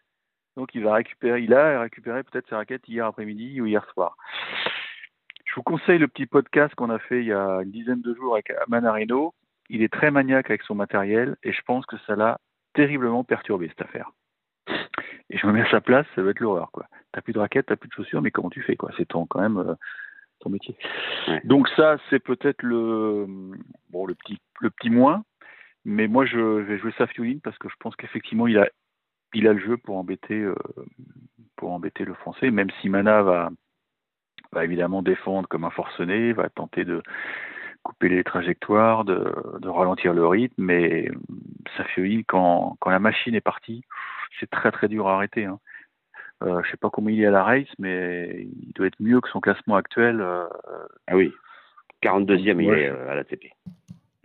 Donc, 0.56 0.74
il 0.74 0.84
va 0.84 0.94
récupérer, 0.94 1.42
il 1.42 1.54
a 1.54 1.80
récupéré 1.80 2.22
peut-être 2.22 2.48
ses 2.48 2.54
raquettes 2.54 2.88
hier 2.88 3.06
après-midi 3.06 3.60
ou 3.60 3.66
hier 3.66 3.84
soir. 3.92 4.16
Je 5.44 5.54
vous 5.56 5.62
conseille 5.62 5.98
le 5.98 6.08
petit 6.08 6.26
podcast 6.26 6.74
qu'on 6.74 6.90
a 6.90 6.98
fait 6.98 7.20
il 7.20 7.26
y 7.26 7.32
a 7.32 7.60
une 7.62 7.70
dizaine 7.70 8.00
de 8.00 8.14
jours 8.14 8.34
avec 8.34 8.52
Manarino 8.68 9.34
il 9.70 9.82
est 9.82 9.92
très 9.92 10.10
maniaque 10.10 10.50
avec 10.50 10.62
son 10.62 10.74
matériel 10.74 11.36
et 11.42 11.52
je 11.52 11.62
pense 11.62 11.86
que 11.86 11.96
ça 12.06 12.16
l'a 12.16 12.38
terriblement 12.74 13.24
perturbé 13.24 13.68
cette 13.68 13.82
affaire. 13.82 14.10
Et 15.30 15.38
je 15.38 15.46
me 15.46 15.52
mets 15.52 15.62
à 15.62 15.70
sa 15.70 15.80
place, 15.80 16.06
ça 16.14 16.22
va 16.22 16.30
être 16.30 16.40
l'horreur 16.40 16.70
quoi. 16.70 16.86
T'as 17.12 17.20
plus 17.20 17.32
de 17.32 17.38
raquettes, 17.38 17.66
t'as 17.66 17.76
plus 17.76 17.88
de 17.88 17.94
chaussures, 17.94 18.22
mais 18.22 18.30
comment 18.30 18.50
tu 18.50 18.62
fais 18.62 18.76
quoi? 18.76 18.90
C'est 18.96 19.06
ton 19.08 19.26
quand 19.26 19.40
même 19.40 19.58
euh, 19.58 19.74
ton 20.40 20.50
métier. 20.50 20.76
Ouais. 21.28 21.40
Donc 21.44 21.68
ça 21.70 21.96
c'est 22.10 22.18
peut-être 22.20 22.62
le 22.62 23.26
bon 23.90 24.06
le 24.06 24.14
petit 24.14 24.38
le 24.60 24.70
petit 24.70 24.90
moins, 24.90 25.24
mais 25.84 26.08
moi 26.08 26.26
je 26.26 26.38
vais 26.38 26.78
jouer 26.78 26.92
Safiuline 26.98 27.40
parce 27.40 27.58
que 27.58 27.68
je 27.68 27.74
pense 27.80 27.96
qu'effectivement 27.96 28.46
il 28.46 28.58
a 28.58 28.68
il 29.32 29.48
a 29.48 29.52
le 29.52 29.60
jeu 29.60 29.76
pour 29.76 29.96
embêter 29.96 30.40
euh, 30.40 30.54
pour 31.56 31.72
embêter 31.72 32.04
le 32.04 32.14
français, 32.14 32.50
même 32.50 32.70
si 32.80 32.88
Mana 32.88 33.22
va 33.22 33.50
va 34.52 34.64
évidemment 34.64 35.02
défendre 35.02 35.48
comme 35.48 35.64
un 35.64 35.70
forcené, 35.70 36.32
va 36.32 36.48
tenter 36.48 36.84
de 36.84 37.02
couper 37.84 38.08
les 38.08 38.24
trajectoires, 38.24 39.04
de, 39.04 39.32
de, 39.60 39.68
ralentir 39.68 40.12
le 40.12 40.26
rythme, 40.26 40.62
mais 40.62 41.08
ça 41.76 41.84
fait 41.84 42.24
quand, 42.26 42.76
quand 42.80 42.90
la 42.90 42.98
machine 42.98 43.34
est 43.34 43.40
partie, 43.40 43.84
c'est 44.40 44.50
très 44.50 44.72
très 44.72 44.88
dur 44.88 45.06
à 45.06 45.14
arrêter. 45.14 45.44
Hein. 45.44 45.60
Euh, 46.42 46.60
je 46.64 46.70
sais 46.70 46.76
pas 46.76 46.90
comment 46.90 47.10
il 47.10 47.22
est 47.22 47.26
à 47.26 47.30
la 47.30 47.44
race, 47.44 47.68
mais 47.78 48.48
il 48.62 48.72
doit 48.72 48.86
être 48.86 49.00
mieux 49.00 49.20
que 49.20 49.28
son 49.28 49.40
classement 49.40 49.76
actuel. 49.76 50.20
Euh, 50.20 50.46
ah 51.06 51.16
oui, 51.16 51.32
42e 52.02 52.62
il 52.62 52.70
est 52.70 52.88
euh, 52.88 53.10
à 53.10 53.14
l'ATP. 53.14 53.46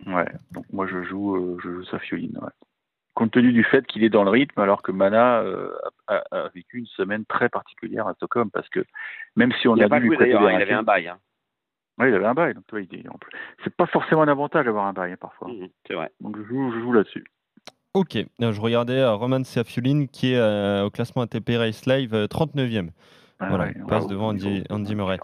Ouais, 0.06 0.26
donc 0.52 0.64
moi 0.72 0.86
je 0.86 1.02
joue, 1.04 1.36
euh, 1.36 1.58
je 1.62 1.70
joue 1.70 1.84
Safioline. 1.84 2.38
Ouais. 2.40 2.50
compte 3.14 3.32
tenu 3.32 3.52
du 3.52 3.64
fait 3.64 3.86
qu'il 3.86 4.04
est 4.04 4.08
dans 4.08 4.24
le 4.24 4.30
rythme, 4.30 4.60
alors 4.60 4.82
que 4.82 4.92
Mana 4.92 5.40
euh, 5.40 5.70
a, 6.06 6.22
a 6.30 6.48
vécu 6.48 6.78
une 6.78 6.86
semaine 6.86 7.24
très 7.26 7.48
particulière 7.48 8.06
à 8.06 8.14
Stockholm, 8.14 8.50
parce 8.50 8.68
que 8.68 8.84
même 9.36 9.52
si 9.60 9.68
on 9.68 9.76
il 9.76 9.82
a, 9.82 9.86
a 9.86 9.88
pas 9.88 10.00
dû 10.00 10.02
lui 10.02 10.08
joué 10.08 10.16
prêter 10.16 10.32
d'ailleurs, 10.32 10.48
des 10.48 10.54
il 10.56 10.62
avait 10.62 10.72
un 10.72 10.82
bail. 10.82 11.08
Hein. 11.08 11.18
Ouais, 12.00 12.08
il 12.08 12.14
avait 12.14 12.26
un 12.26 12.34
bail. 12.34 12.54
Donc, 12.54 12.64
tu 12.66 12.76
vois, 12.76 12.80
il 12.80 12.98
est- 12.98 13.08
en 13.08 13.18
plus- 13.18 13.30
c'est 13.62 13.74
pas 13.76 13.86
forcément 13.86 14.22
un 14.22 14.28
avantage 14.28 14.64
d'avoir 14.64 14.86
un 14.86 14.92
bail 14.92 15.12
hein, 15.12 15.16
parfois. 15.20 15.48
Mhm, 15.48 15.68
C'est 15.86 15.94
vrai. 15.94 16.10
Donc 16.20 16.36
je 16.38 16.42
joue, 16.44 16.72
je 16.72 16.80
joue 16.80 16.92
là-dessus. 16.92 17.24
Ok, 17.94 18.16
Euh, 18.16 18.52
je 18.52 18.60
regardais 18.60 18.98
euh, 19.00 19.14
Roman 19.14 19.42
Safulin 19.44 20.06
qui 20.06 20.32
est 20.32 20.38
euh, 20.38 20.84
au 20.86 20.90
classement 20.90 21.22
ATP 21.22 21.56
Race 21.56 21.86
Live 21.86 22.14
euh, 22.14 22.26
39e. 22.28 22.90
Ah 23.40 23.48
Voilà, 23.48 23.64
ouais, 23.64 23.72
il 23.76 23.84
passe 23.84 24.04
ouais, 24.04 24.10
devant 24.10 24.28
Andy- 24.28 24.94
Murray. 24.94 25.18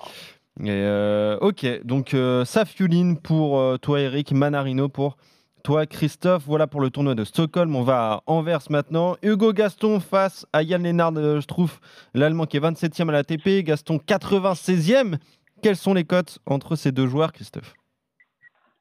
Et 0.61 0.71
euh, 0.71 1.37
ok, 1.41 1.85
donc 1.85 2.15
euh, 2.15 2.45
Safulin 2.45 3.15
pour 3.23 3.59
euh, 3.61 3.77
toi 3.77 4.01
Eric, 4.01 4.33
Manarino 4.33 4.89
pour 4.89 5.17
toi 5.63 5.85
Christophe. 5.87 6.45
Voilà 6.47 6.67
pour 6.67 6.81
le 6.81 6.91
tournoi 6.91 7.15
de 7.15 7.25
Stockholm. 7.25 7.77
On 7.77 7.83
va 7.83 8.15
à 8.15 8.23
Anvers 8.27 8.63
maintenant. 8.71 9.17
Hugo 9.23 9.53
Gaston 9.53 10.01
face 10.01 10.47
à 10.53 10.63
Yann 10.63 10.83
Lennard, 10.83 11.13
euh, 11.17 11.41
je 11.41 11.47
trouve 11.47 11.79
l'Allemand 12.15 12.47
qui 12.47 12.57
est 12.57 12.61
27e 12.61 13.11
à 13.11 13.13
l'ATP, 13.13 13.63
Gaston 13.65 13.99
96e. 13.99 15.19
Quelles 15.63 15.77
sont 15.77 15.95
les 15.95 16.05
cotes 16.05 16.39
entre 16.47 16.77
ces 16.77 16.93
deux 16.93 17.07
joueurs, 17.07 17.33
Christophe 17.33 17.75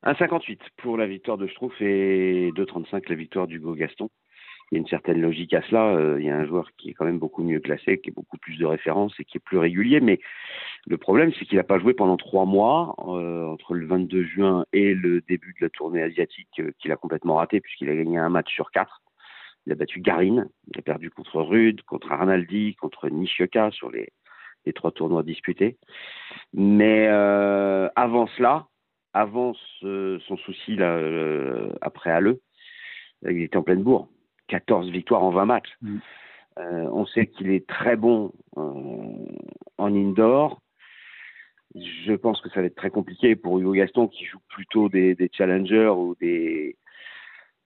1,58 0.03 0.59
pour 0.77 0.97
la 0.97 1.07
victoire 1.07 1.37
de 1.37 1.47
Schtroumpf 1.47 1.81
et 1.81 2.51
2,35 2.55 3.09
la 3.09 3.15
victoire 3.15 3.47
d'Hugo 3.47 3.73
Gaston. 3.73 4.09
Il 4.71 4.75
y 4.75 4.77
a 4.77 4.81
une 4.81 4.87
certaine 4.87 5.21
logique 5.21 5.53
à 5.53 5.61
cela. 5.63 5.95
Euh, 5.95 6.17
il 6.19 6.25
y 6.25 6.29
a 6.29 6.35
un 6.35 6.45
joueur 6.45 6.69
qui 6.77 6.89
est 6.89 6.93
quand 6.93 7.05
même 7.05 7.19
beaucoup 7.19 7.43
mieux 7.43 7.59
classé, 7.59 7.99
qui 7.99 8.09
a 8.09 8.13
beaucoup 8.13 8.37
plus 8.37 8.57
de 8.57 8.65
références 8.65 9.13
et 9.19 9.25
qui 9.25 9.37
est 9.37 9.43
plus 9.43 9.57
régulier. 9.57 9.99
Mais 10.01 10.19
le 10.85 10.97
problème, 10.97 11.31
c'est 11.33 11.45
qu'il 11.45 11.57
n'a 11.57 11.63
pas 11.63 11.79
joué 11.79 11.93
pendant 11.93 12.17
trois 12.17 12.45
mois, 12.45 12.95
euh, 13.07 13.47
entre 13.47 13.73
le 13.73 13.85
22 13.87 14.25
juin 14.25 14.65
et 14.73 14.93
le 14.93 15.21
début 15.21 15.55
de 15.59 15.65
la 15.65 15.69
tournée 15.69 16.01
asiatique, 16.01 16.59
euh, 16.59 16.71
qu'il 16.79 16.91
a 16.91 16.97
complètement 16.97 17.35
raté, 17.35 17.59
puisqu'il 17.61 17.89
a 17.89 17.95
gagné 17.95 18.17
un 18.17 18.29
match 18.29 18.53
sur 18.53 18.71
quatre. 18.71 19.01
Il 19.65 19.71
a 19.71 19.75
battu 19.75 20.01
Garin, 20.01 20.45
il 20.71 20.79
a 20.79 20.81
perdu 20.81 21.09
contre 21.09 21.41
Rude, 21.41 21.81
contre 21.83 22.11
Arnaldi, 22.11 22.75
contre 22.75 23.09
Nishioka 23.09 23.71
sur 23.71 23.89
les, 23.89 24.09
les 24.65 24.73
trois 24.73 24.91
tournois 24.91 25.23
disputés. 25.23 25.77
Mais 26.53 27.07
euh, 27.09 27.87
avant 27.95 28.27
cela, 28.27 28.67
avant 29.13 29.53
ce- 29.79 30.19
son 30.27 30.37
souci 30.37 30.75
là, 30.75 30.95
euh, 30.95 31.69
après 31.81 32.11
Halle, 32.11 32.35
il 33.23 33.41
était 33.41 33.57
en 33.57 33.63
pleine 33.63 33.83
bourre. 33.83 34.07
14 34.47 34.89
victoires 34.91 35.23
en 35.23 35.31
20 35.31 35.45
matchs. 35.45 35.73
Mm. 35.81 35.97
Euh, 36.59 36.89
on 36.93 37.05
sait 37.05 37.27
qu'il 37.27 37.49
est 37.49 37.67
très 37.67 37.95
bon 37.95 38.31
en 38.55 39.95
indoor. 39.95 40.61
Je 41.75 42.13
pense 42.13 42.39
que 42.41 42.49
ça 42.49 42.61
va 42.61 42.67
être 42.67 42.75
très 42.75 42.89
compliqué 42.91 43.35
pour 43.35 43.59
Hugo 43.59 43.73
Gaston 43.73 44.07
qui 44.07 44.23
joue 44.25 44.39
plutôt 44.47 44.87
des, 44.87 45.15
des 45.15 45.29
challengers 45.33 45.89
ou 45.95 46.15
des 46.21 46.77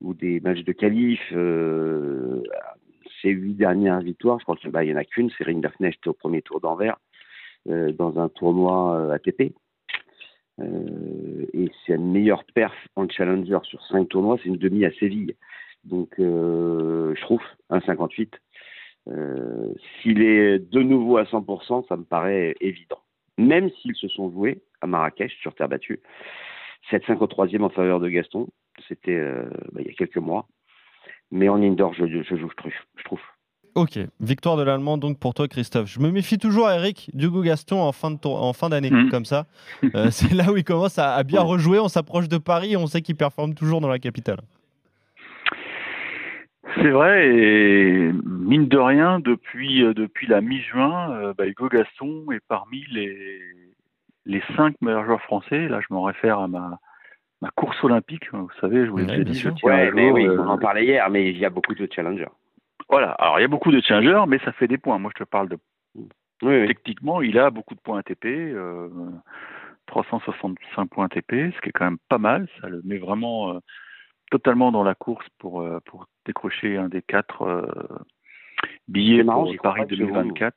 ou 0.02 0.14
des 0.14 0.40
matchs 0.40 0.64
de 0.64 0.72
qualif. 0.72 1.22
Euh, 1.34 2.42
ses 3.22 3.30
huit 3.30 3.56
dernières 3.56 4.02
victoires, 4.02 4.40
je 4.40 4.44
crois 4.44 4.56
qu'il 4.56 4.70
bah, 4.72 4.84
il 4.84 4.90
y 4.90 4.94
en 4.94 4.98
a 4.98 5.04
qu'une, 5.04 5.30
c'est 5.38 5.44
Rinderknecht 5.44 6.06
au 6.08 6.14
premier 6.14 6.42
tour 6.42 6.60
d'Anvers 6.60 6.98
euh, 7.68 7.92
dans 7.92 8.20
un 8.20 8.30
tournoi 8.30 8.98
euh, 8.98 9.12
ATP. 9.12 9.54
Euh, 10.60 11.46
et 11.54 11.72
c'est 11.86 11.94
une 11.94 12.12
meilleure 12.12 12.44
perf 12.54 12.74
en 12.96 13.08
challenger 13.08 13.60
sur 13.64 13.84
cinq 13.88 14.10
tournois, 14.10 14.38
c'est 14.42 14.50
une 14.50 14.58
demi 14.58 14.86
à 14.86 14.92
Séville. 14.92 15.36
Donc, 15.86 16.16
je 16.18 17.22
trouve 17.22 17.42
1,58. 17.70 18.32
Euh, 19.08 19.74
S'il 20.02 20.22
est 20.22 20.60
de 20.60 20.82
nouveau 20.82 21.18
à 21.18 21.24
100%, 21.24 21.88
ça 21.88 21.96
me 21.96 22.04
paraît 22.04 22.56
évident. 22.60 23.00
Même 23.38 23.70
s'ils 23.70 23.96
se 23.96 24.10
sont 24.10 24.30
joués 24.30 24.62
à 24.82 24.88
Marrakech 24.88 25.34
sur 25.40 25.56
terre 25.56 25.70
battue. 25.70 26.02
7-5 26.92 27.20
au 27.20 27.28
troisième 27.28 27.64
en 27.64 27.70
faveur 27.70 28.02
de 28.02 28.10
Gaston. 28.10 28.48
C'était 28.90 29.22
bah, 29.72 29.80
il 29.80 29.88
y 29.88 29.90
a 29.90 29.94
quelques 29.94 30.18
mois. 30.18 30.48
Mais 31.32 31.48
en 31.50 31.62
indoor, 31.62 31.94
je, 31.94 32.06
je 32.06 32.36
joue, 32.36 32.50
je 32.50 32.56
trouve. 32.56 32.72
Je 32.98 33.04
trouve. 33.04 33.20
Ok, 33.76 34.00
victoire 34.20 34.58
de 34.58 34.64
l'Allemand 34.64 34.98
donc 34.98 35.20
pour 35.20 35.34
toi 35.36 35.48
Christophe. 35.48 35.88
Je 35.88 36.00
me 36.00 36.10
méfie 36.10 36.40
toujours 36.40 36.70
Eric 36.70 37.12
d'Hugo 37.14 37.42
Gaston 37.44 37.80
en 37.80 37.92
fin 37.92 38.10
de 38.12 38.18
tour- 38.18 38.42
en 38.44 38.52
fin 38.52 38.68
d'année 38.70 38.90
Mhm. 38.90 39.10
comme 39.10 39.26
ça. 39.26 39.46
Euh, 39.96 40.10
c'est 40.12 40.34
là 40.34 40.52
où 40.52 40.58
il 40.58 40.64
commence 40.64 40.98
à, 40.98 41.14
à 41.14 41.24
bien 41.24 41.42
Ouais. 41.42 41.48
rejouer. 41.50 41.80
On 41.80 41.88
s'approche 41.88 42.28
de 42.28 42.38
Paris, 42.40 42.76
on 42.76 42.88
sait 42.88 43.02
qu'il 43.02 43.16
performe 43.16 43.54
toujours 43.54 43.80
dans 43.80 43.88
la 43.88 44.00
capitale. 44.00 44.40
C'est 46.76 46.90
vrai, 46.92 47.28
et 47.36 48.12
mine 48.26 48.68
de 48.68 48.78
rien, 48.78 49.20
depuis, 49.20 49.84
euh, 49.84 49.94
depuis 49.94 50.28
la 50.28 50.40
mi-juin, 50.42 51.12
euh, 51.14 51.34
bah, 51.38 51.48
Hugo 51.48 51.68
Gaston 51.68 52.26
est 52.32 52.42
parmi 52.48 52.84
les, 52.92 53.40
les 54.26 54.42
cinq 54.56 54.76
meilleurs 54.82 55.06
joueurs 55.06 55.22
français. 55.22 55.68
Là, 55.68 55.80
je 55.82 55.94
m'en 55.94 56.04
réfère 56.04 56.40
à 56.40 56.48
ma, 56.48 56.80
ma 57.42 57.50
course 57.52 57.82
olympique. 57.84 58.32
Vous 58.34 58.50
savez, 58.60 58.86
je 58.86 58.92
vous 58.92 58.98
l'ai 58.98 59.06
déjà 59.06 59.24
dit, 59.24 59.34
je 59.34 59.50
tiens 59.50 59.68
Ouais, 59.70 59.92
mais 59.92 60.12
oui, 60.12 60.28
euh, 60.28 60.42
on 60.42 60.48
en 60.48 60.58
parlait 60.58 60.86
hier, 60.86 61.10
mais 61.10 61.30
il 61.30 61.38
y 61.38 61.46
a 61.46 61.50
beaucoup 61.50 61.74
de 61.74 61.88
challengers. 61.92 62.30
Voilà, 62.90 63.12
alors 63.14 63.40
il 63.40 63.44
y 63.44 63.46
a 63.46 63.50
beaucoup 63.50 63.72
de 63.72 63.82
challengers, 63.82 64.24
mais 64.28 64.40
ça 64.40 64.52
fait 64.54 64.68
des 64.68 64.78
points. 64.78 64.98
Moi, 65.00 65.12
je 65.16 65.24
te 65.24 65.30
parle 65.30 65.50
de 65.50 65.58
Oui, 65.96 66.08
oui. 66.42 66.68
techniquement, 66.68 67.22
il 67.22 67.38
a 67.38 67.50
beaucoup 67.50 67.76
de 67.76 67.80
points 67.80 68.00
ATP, 68.00 68.26
euh, 68.26 68.90
365 69.88 70.86
points 70.90 71.06
ATP, 71.06 71.54
ce 71.54 71.62
qui 71.62 71.70
est 71.70 71.72
quand 71.72 71.86
même 71.86 72.00
pas 72.10 72.18
mal. 72.18 72.48
Ça 72.62 72.70
le 72.70 72.82
met 72.84 72.98
vraiment 72.98 73.54
euh, 73.54 73.60
totalement 74.32 74.72
dans 74.72 74.84
la 74.84 74.96
course 74.96 75.28
pour, 75.38 75.62
euh, 75.62 75.80
pour 75.86 76.08
décrocher 76.26 76.78
un 76.78 76.90
des 76.90 77.02
quatre 77.02 77.44
euh, 77.44 77.68
billets 78.88 79.24
marrant, 79.24 79.46
pour 79.46 79.56
Paris 79.62 79.82
pas 79.82 79.96
chez 79.96 80.04
vous. 80.04 80.12
2024. 80.14 80.56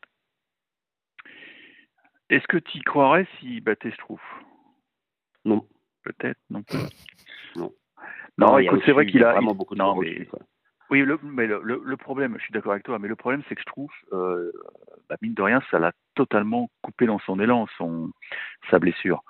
Est-ce 2.30 2.46
que 2.46 2.56
tu 2.56 2.78
y 2.78 2.80
croirais 2.80 3.26
s'il 3.38 3.62
battait 3.62 3.90
Schtroumpf 3.90 4.22
Non. 5.44 5.66
Peut-être, 6.04 6.38
non 6.50 6.62
plus. 6.62 6.78
Non. 8.38 8.58
Écoute, 8.58 8.82
c'est 8.84 8.92
vrai 8.92 9.06
qu'il 9.06 9.22
a. 9.24 9.32
vraiment 9.32 9.54
beaucoup 9.54 9.74
de 9.74 9.78
non, 9.80 9.96
mais- 10.00 10.24
quoi. 10.26 10.40
Oui, 10.90 11.00
le, 11.00 11.18
mais 11.22 11.46
le, 11.46 11.60
le- 11.64 11.80
le 11.82 11.96
problème, 11.96 12.34
je 12.38 12.42
suis 12.44 12.52
d'accord 12.52 12.72
avec 12.72 12.84
toi, 12.84 12.98
mais 12.98 13.08
le 13.08 13.16
problème, 13.16 13.42
c'est 13.48 13.54
que 13.54 13.62
je 13.62 13.66
trouve, 13.66 13.90
euh, 14.12 14.52
bah, 15.08 15.16
mine 15.22 15.32
de 15.32 15.40
rien, 15.40 15.62
ça 15.70 15.78
l'a 15.78 15.92
totalement 16.14 16.68
coupé 16.82 17.06
dans 17.06 17.18
son 17.20 17.40
élan, 17.40 17.66
son, 17.78 18.10
sa 18.70 18.78
blessure. 18.78 19.22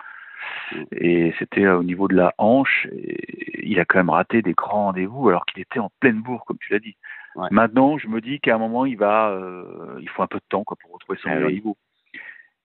Mm. 0.73 0.83
Et 0.93 1.35
c'était 1.38 1.64
euh, 1.64 1.79
au 1.79 1.85
niveau 1.85 2.09
de 2.09 2.17
la 2.17 2.35
hanche, 2.38 2.88
et 2.91 3.69
il 3.69 3.79
a 3.79 3.85
quand 3.85 3.99
même 4.00 4.11
raté 4.11 4.43
des 4.43 4.55
grands 4.55 4.87
rendez-vous 4.87 5.29
alors 5.29 5.47
qu'il 5.47 5.62
était 5.62 5.79
en 5.79 5.91
pleine 6.00 6.21
bourre, 6.21 6.45
comme 6.47 6.59
tu 6.59 6.73
l'as 6.73 6.81
dit. 6.81 6.97
Ouais. 7.37 7.47
Maintenant, 7.52 7.97
je 7.97 8.09
me 8.09 8.21
dis 8.21 8.41
qu'à 8.41 8.57
un 8.57 8.59
moment, 8.59 8.85
il 8.85 8.97
va, 8.97 9.31
euh, 9.31 9.99
il 10.00 10.09
faut 10.09 10.23
un 10.23 10.26
peu 10.26 10.38
de 10.38 10.45
temps 10.49 10.64
quoi, 10.64 10.76
pour 10.83 10.93
retrouver 10.93 11.19
son 11.23 11.29
Ah 11.29 11.35
meilleur 11.35 11.49
oui. 11.49 11.55
niveau. 11.55 11.76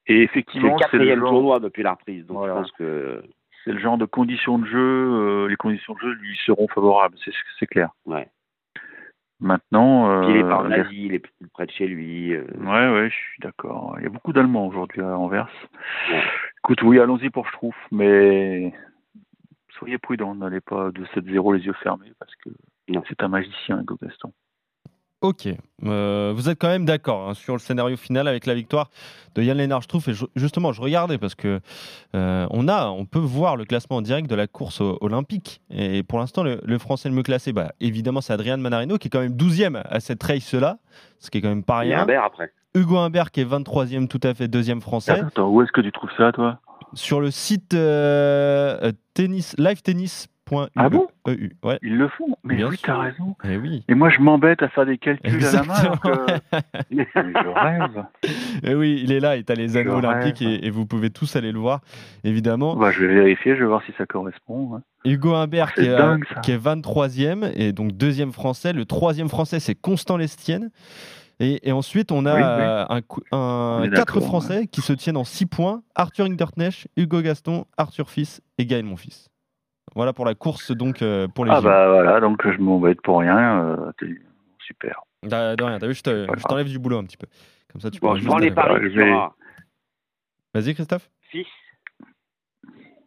Et 0.08 0.24
effectivement, 0.24 0.76
c'est 0.80 0.86
le, 0.86 0.98
quatrième 0.98 1.20
tournoi 1.20 1.60
depuis 1.60 1.84
la 1.84 1.92
reprise, 1.92 2.26
donc 2.26 2.38
Voilà. 2.38 2.54
je 2.56 2.60
pense 2.62 2.72
que 2.72 3.24
c'est 3.68 3.74
le 3.74 3.80
genre 3.80 3.98
de 3.98 4.06
conditions 4.06 4.58
de 4.60 4.66
jeu, 4.66 4.78
euh, 4.80 5.48
les 5.50 5.58
conditions 5.58 5.94
de 5.94 6.00
jeu 6.00 6.14
lui 6.14 6.38
seront 6.46 6.70
favorables, 6.70 7.18
c'est 7.60 7.68
clair. 7.68 7.90
ouais. 8.06 8.30
Maintenant, 9.40 10.10
euh, 10.10 10.24
il 10.32 10.38
est 10.38 10.44
Gaston- 10.44 10.72
Asie, 10.72 11.06
il 11.06 11.14
est 11.14 11.20
plus 11.20 11.48
près 11.54 11.66
de 11.68 11.72
chez 11.72 11.86
lui. 11.86 12.34
euh, 12.34 12.44
Ouais, 12.60 12.90
ouais, 12.92 13.10
je 13.10 13.16
suis 13.16 13.40
d'accord. 13.42 13.96
Il 14.00 14.04
y 14.04 14.08
a 14.08 14.10
beaucoup 14.10 14.34
d'Allemands 14.34 14.66
aujourd'hui 14.68 15.02
à 15.02 15.16
Anvers. 15.18 15.48
Ouais. 16.10 16.24
Écoute, 16.64 16.82
oui, 16.82 16.98
allons-y 17.00 17.30
pour 17.30 17.46
Schtroumpf, 17.48 17.76
mais 17.92 18.74
soyez 19.78 20.00
prudents, 20.00 20.34
n'allez 20.34 20.62
pas 20.62 20.90
de 20.92 21.06
7-0 21.14 21.54
les 21.54 21.66
yeux 21.66 21.74
fermés 21.84 22.14
parce 22.20 22.36
que 22.38 22.50
c'est 23.08 23.22
un 23.22 23.28
magicien, 23.28 23.80
Hugo 23.82 23.98
Gaston. 24.02 24.32
Ok, 25.22 25.48
Euh, 25.84 26.32
vous 26.36 26.48
êtes 26.50 26.60
quand 26.60 26.68
même 26.68 26.86
d'accord 26.86 27.30
hein, 27.30 27.34
sur 27.34 27.54
le 27.54 27.60
scénario 27.60 27.98
final 27.98 28.28
avec 28.28 28.46
la 28.46 28.54
victoire 28.56 28.90
de 29.36 29.42
Yann 29.44 29.58
Lennard, 29.58 29.82
je 29.82 29.88
trouve. 29.88 30.08
Et 30.10 30.14
je- 30.14 30.26
justement, 30.36 30.72
je 30.74 30.82
regardais 30.82 31.18
parce 31.18 31.34
que 31.36 31.60
euh, 32.16 32.48
on 32.52 32.68
a, 32.68 32.88
on 32.90 33.06
peut 33.06 33.18
voir 33.20 33.56
le 33.56 33.66
classement 33.66 33.98
en 33.98 34.02
direct 34.02 34.30
de 34.30 34.36
la 34.36 34.46
course 34.48 34.82
olympique. 35.02 35.62
Et 35.72 36.04
pour 36.04 36.20
l'instant, 36.20 36.44
le, 36.44 36.62
le 36.64 36.78
Français 36.78 37.10
le 37.10 37.16
mieux 37.16 37.24
classé, 37.24 37.52
bah, 37.54 37.72
évidemment, 37.80 38.22
c'est 38.22 38.34
Adrien 38.34 38.58
Manarino 38.58 38.98
qui 38.98 39.08
est 39.08 39.12
quand 39.12 39.20
même 39.22 39.36
12e 39.36 39.82
à 39.86 40.00
cette 40.00 40.22
race-là, 40.24 40.78
ce 41.20 41.30
qui 41.32 41.40
est 41.40 41.42
quand 41.42 41.50
même 41.50 41.64
pas 41.64 41.80
rien. 41.80 42.02
Humbert 42.02 42.24
après. 42.24 42.52
Hugo 42.76 42.98
Humbert 42.98 43.32
qui 43.32 43.42
est 43.42 43.46
23e, 43.46 44.08
tout 44.08 44.20
à 44.24 44.34
fait 44.36 44.48
deuxième 44.48 44.82
français. 44.82 45.14
Attends, 45.20 45.50
où 45.50 45.62
est-ce 45.64 45.72
que 45.72 45.82
tu 45.82 45.92
trouves 45.92 46.12
ça, 46.18 46.32
toi? 46.32 46.60
Sur 46.94 47.22
le 47.22 47.32
site 47.32 47.74
euh, 47.74 48.78
euh, 48.84 48.92
tennis, 49.14 49.56
livetennis.eu. 50.52 50.70
Ah 50.76 50.90
bon 50.90 51.08
ouais. 51.64 51.80
Ils 51.82 51.98
le 51.98 52.08
font 52.10 52.38
Mais 52.44 52.56
Bien 52.56 52.70
oui, 52.70 52.80
t'as 52.84 52.98
raison. 52.98 53.36
Eh 53.44 53.58
oui. 53.58 53.84
Et 53.88 53.94
moi, 53.96 54.10
je 54.10 54.20
m'embête 54.22 54.62
à 54.64 54.70
faire 54.70 54.86
des 54.86 54.98
calculs 54.98 55.46
à 55.46 55.52
la 55.52 55.64
main. 55.64 55.74
que- 56.04 56.60
Mais 56.92 57.08
je 57.14 57.48
rêve. 57.54 58.04
Eh 58.64 58.76
oui, 58.76 59.00
il 59.04 59.12
est 59.12 59.20
là, 59.20 59.36
il 59.36 59.40
est 59.40 59.50
à 59.50 59.56
les 59.56 59.78
anneaux 59.78 59.96
olympiques 59.98 60.42
et, 60.42 60.66
et 60.66 60.70
vous 60.70 60.86
pouvez 60.86 61.10
tous 61.10 61.36
aller 61.36 61.52
le 61.52 61.60
voir, 61.60 61.82
évidemment. 62.24 62.76
Bah, 62.76 62.92
je 62.92 63.04
vais 63.06 63.14
vérifier, 63.14 63.56
je 63.56 63.62
vais 63.62 63.68
voir 63.68 63.82
si 63.86 63.94
ça 63.98 64.06
correspond. 64.06 64.76
hein. 64.76 64.82
Hugo 65.06 65.34
Humbert 65.34 65.74
qui 65.74 65.82
est, 65.82 65.96
dingue, 65.96 66.26
ça. 66.34 66.40
qui 66.42 66.52
est 66.52 66.58
23e 66.58 67.52
et 67.56 67.72
donc 67.72 67.92
deuxième 67.94 68.32
français. 68.34 68.74
Le 68.74 68.86
troisième 68.86 69.30
français, 69.30 69.60
c'est 69.60 69.76
Constant 69.76 70.18
Lestienne. 70.18 70.70
Et, 71.40 71.70
et 71.70 71.72
ensuite, 71.72 72.12
on 72.12 72.26
a 72.26 72.34
Oui, 72.36 72.42
oui. 72.42 72.86
un, 72.98 73.02
cou- 73.02 73.22
un 73.32 73.38
On 73.82 73.84
est 73.84 73.90
quatre 73.90 74.16
d'accord, 74.16 74.24
français 74.24 74.66
qui 74.66 74.82
se 74.82 74.92
tiennent 74.92 75.18
en 75.18 75.24
6 75.24 75.46
points 75.46 75.84
Arthur 75.94 76.26
Hinderknecht, 76.26 76.88
Hugo 76.98 77.22
Gaston, 77.22 77.66
Arthur 77.78 78.10
Fils 78.10 78.42
et 78.58 78.66
Gaël 78.66 78.84
Monfils. 78.86 79.28
Voilà 79.98 80.14
pour 80.14 80.26
la 80.26 80.36
course 80.36 80.70
donc 80.72 81.02
euh, 81.02 81.28
pour 81.28 81.44
les 81.44 81.52
Ah 81.52 81.60
bah 81.60 81.90
voilà, 81.90 82.20
donc 82.20 82.48
je 82.48 82.60
m'embête 82.60 83.02
pour 83.02 83.18
rien. 83.20 83.64
euh, 83.66 83.92
t'es- 83.98 84.06
super. 84.60 85.02
De 85.24 85.56
de 85.56 85.64
rien, 85.64 85.80
t'as 85.80 85.88
vu, 85.88 85.96
je 85.96 86.04
te- 86.04 86.28
pas 86.28 86.36
je 86.38 86.44
t'enlève 86.44 86.68
du 86.68 86.78
boulot 86.78 87.00
un 87.00 87.04
petit 87.04 87.18
peu. 87.18 87.26
Comme 87.72 87.82
ça, 87.82 87.90
tu 87.90 88.00
Bon, 88.00 88.10
pourras 88.10 88.20
je 88.20 88.26
prends 88.28 88.38
les 88.38 88.52
paris. 88.52 88.80
y 88.86 88.96
vais- 88.96 89.12
Vas-y, 90.54 90.76
Christophe. 90.76 91.10
fils. 91.32 91.48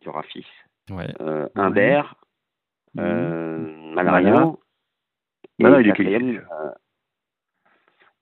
Il 0.01 0.05
y 0.05 0.09
aura 0.09 0.25
fils. 0.25 0.45
Ouais. 0.91 1.15
Euh, 1.21 1.47
Humbert. 1.55 2.17
Euh, 2.99 3.59
Manarino. 3.95 4.61
Et 5.61 5.63
Non, 5.63 5.71
non, 5.71 5.79
il 5.79 5.87
est 5.87 5.93
quatrième, 5.93 6.39
euh, 6.39 6.71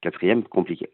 quatrième, 0.03 0.43
compliqué. 0.43 0.91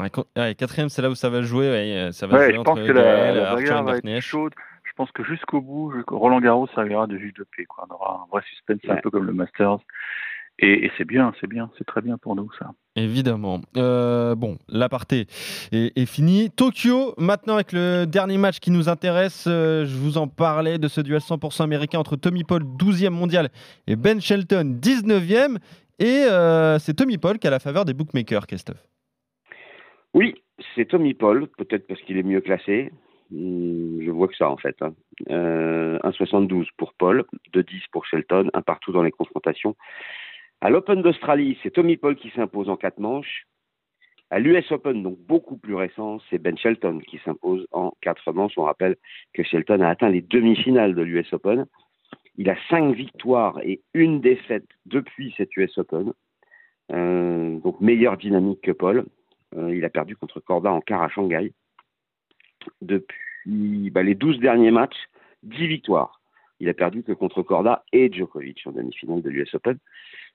Ouais, 0.00 0.10
co- 0.10 0.26
ouais, 0.36 0.56
quatrième, 0.56 0.88
c'est 0.88 1.02
là 1.02 1.08
où 1.10 1.14
ça 1.14 1.28
va 1.30 1.42
jouer. 1.42 1.70
ouais, 1.70 1.96
euh, 2.08 2.10
ça 2.12 2.26
va 2.26 2.36
Ouais, 2.38 2.44
jouer 2.46 2.54
je 2.54 2.58
entre 2.58 2.74
pense 2.74 2.80
que 2.84 2.92
la, 2.92 3.02
Gaël, 3.02 3.36
la 3.36 3.50
Arthur 3.52 3.82
va 3.84 3.96
être 3.98 4.20
chaude. 4.20 4.54
Je 4.92 4.96
pense 4.96 5.10
que 5.12 5.24
jusqu'au 5.24 5.62
bout, 5.62 5.90
Roland 6.08 6.40
Garros 6.40 6.68
servira 6.74 7.06
de 7.06 7.16
juge 7.16 7.32
de 7.32 7.46
paix. 7.56 7.64
Quoi. 7.64 7.86
On 7.90 7.94
aura 7.94 8.24
un 8.24 8.30
vrai 8.30 8.42
suspense, 8.48 8.78
un 8.88 8.94
Ouais. 8.96 9.00
peu 9.00 9.10
comme 9.10 9.24
le 9.24 9.32
Masters. 9.32 9.78
Et, 10.58 10.84
et 10.84 10.92
c'est 10.98 11.06
bien, 11.06 11.32
c'est 11.40 11.46
bien, 11.46 11.70
c'est 11.78 11.84
très 11.86 12.02
bien 12.02 12.18
pour 12.18 12.36
nous 12.36 12.50
ça. 12.58 12.72
Évidemment. 12.94 13.62
Euh, 13.78 14.34
bon, 14.34 14.58
l'aparté 14.68 15.26
est, 15.72 15.96
est 15.98 16.04
fini. 16.04 16.50
Tokyo, 16.50 17.14
maintenant 17.16 17.54
avec 17.54 17.72
le 17.72 18.04
dernier 18.04 18.36
match 18.36 18.60
qui 18.60 18.70
nous 18.70 18.90
intéresse, 18.90 19.46
euh, 19.48 19.86
je 19.86 19.96
vous 19.96 20.18
en 20.18 20.28
parlais 20.28 20.76
de 20.76 20.88
ce 20.88 21.00
duel 21.00 21.20
100% 21.20 21.62
américain 21.64 21.98
entre 21.98 22.16
Tommy 22.16 22.44
Paul, 22.44 22.62
12e 22.62 23.08
mondial, 23.14 23.48
et 23.86 23.96
Ben 23.96 24.20
Shelton, 24.20 24.78
19e. 24.78 25.56
Et 25.98 26.26
euh, 26.30 26.78
c'est 26.78 26.92
Tommy 26.94 27.16
Paul 27.16 27.38
qui 27.38 27.46
a 27.46 27.50
la 27.50 27.58
faveur 27.58 27.86
des 27.86 27.94
bookmakers, 27.94 28.46
Christophe. 28.46 28.84
Oui, 30.12 30.34
c'est 30.74 30.84
Tommy 30.84 31.14
Paul, 31.14 31.48
peut-être 31.56 31.86
parce 31.86 32.00
qu'il 32.02 32.18
est 32.18 32.22
mieux 32.22 32.42
classé. 32.42 32.92
Hmm, 33.32 34.02
Je 34.02 34.10
vois 34.10 34.28
que 34.28 34.36
ça 34.36 34.50
en 34.50 34.56
fait. 34.58 34.76
hein. 34.82 34.94
Euh, 35.30 35.98
1,72 36.04 36.66
pour 36.76 36.92
Paul, 36.94 37.24
2,10 37.54 37.82
pour 37.90 38.04
Shelton, 38.06 38.50
un 38.52 38.62
partout 38.62 38.92
dans 38.92 39.02
les 39.02 39.10
confrontations. 39.10 39.74
À 40.60 40.70
l'Open 40.70 41.02
d'Australie, 41.02 41.58
c'est 41.62 41.70
Tommy 41.70 41.96
Paul 41.96 42.14
qui 42.16 42.30
s'impose 42.30 42.68
en 42.68 42.76
quatre 42.76 42.98
manches. 43.00 43.46
À 44.30 44.38
l'US 44.38 44.70
Open, 44.70 45.02
donc 45.02 45.18
beaucoup 45.18 45.56
plus 45.56 45.74
récent, 45.74 46.18
c'est 46.30 46.38
Ben 46.38 46.56
Shelton 46.56 47.00
qui 47.00 47.18
s'impose 47.24 47.66
en 47.72 47.92
quatre 48.00 48.32
manches. 48.32 48.56
On 48.56 48.64
rappelle 48.64 48.96
que 49.34 49.42
Shelton 49.42 49.80
a 49.80 49.88
atteint 49.88 50.08
les 50.08 50.22
demi-finales 50.22 50.94
de 50.94 51.02
l'US 51.02 51.32
Open. 51.32 51.66
Il 52.38 52.48
a 52.48 52.56
cinq 52.70 52.94
victoires 52.94 53.58
et 53.62 53.80
une 53.94 54.20
défaite 54.20 54.68
depuis 54.86 55.34
cette 55.36 55.54
US 55.56 55.76
Open. 55.78 56.12
Euh, 56.92 57.58
donc 57.60 57.80
meilleure 57.80 58.16
dynamique 58.16 58.60
que 58.62 58.72
Paul. 58.72 59.04
Euh, 59.56 59.74
il 59.74 59.84
a 59.84 59.90
perdu 59.90 60.16
contre 60.16 60.40
Corda 60.40 60.72
en 60.72 60.80
quart 60.80 61.02
à 61.02 61.08
Shanghai. 61.10 61.52
Depuis 62.80 63.90
bah, 63.90 64.02
les 64.02 64.14
12 64.14 64.38
derniers 64.38 64.70
matchs, 64.70 65.08
10 65.42 65.66
victoires. 65.66 66.20
Il 66.60 66.68
a 66.68 66.74
perdu 66.74 67.02
que 67.02 67.12
contre 67.12 67.42
Corda 67.42 67.84
et 67.92 68.12
Djokovic 68.12 68.62
en 68.66 68.72
demi-finale 68.72 69.22
de 69.22 69.30
l'US 69.30 69.54
Open. 69.54 69.78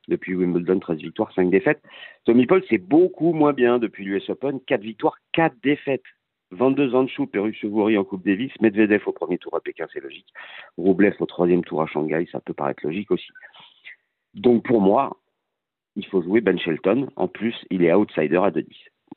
Depuis 0.09 0.35
Wimbledon, 0.35 0.79
13 0.79 0.97
victoires, 0.97 1.31
5 1.33 1.49
défaites. 1.49 1.81
Tommy 2.25 2.45
Paul, 2.45 2.63
c'est 2.69 2.77
beaucoup 2.77 3.33
moins 3.33 3.53
bien 3.53 3.79
depuis 3.79 4.03
l'US 4.03 4.29
Open. 4.29 4.59
4 4.67 4.81
victoires, 4.81 5.15
4 5.33 5.55
défaites. 5.63 6.03
22 6.51 6.95
ans 6.95 7.03
de 7.03 7.09
chou, 7.09 7.29
Chevoury 7.33 7.97
en 7.97 8.03
Coupe 8.03 8.25
Davis, 8.25 8.51
Medvedev 8.61 9.03
au 9.05 9.11
premier 9.11 9.37
tour 9.37 9.55
à 9.55 9.59
Pékin, 9.59 9.85
c'est 9.91 9.99
logique. 9.99 10.27
Roublev 10.77 11.15
au 11.19 11.25
troisième 11.25 11.63
tour 11.63 11.81
à 11.81 11.87
Shanghai, 11.87 12.27
ça 12.31 12.39
peut 12.39 12.53
paraître 12.53 12.85
logique 12.85 13.11
aussi. 13.11 13.27
Donc 14.33 14.65
pour 14.65 14.81
moi, 14.81 15.17
il 15.97 16.05
faut 16.05 16.21
jouer 16.21 16.41
Ben 16.41 16.57
Shelton. 16.57 17.09
En 17.15 17.27
plus, 17.27 17.55
il 17.69 17.83
est 17.83 17.93
outsider 17.93 18.37
à 18.37 18.51
2-10. 18.51 18.65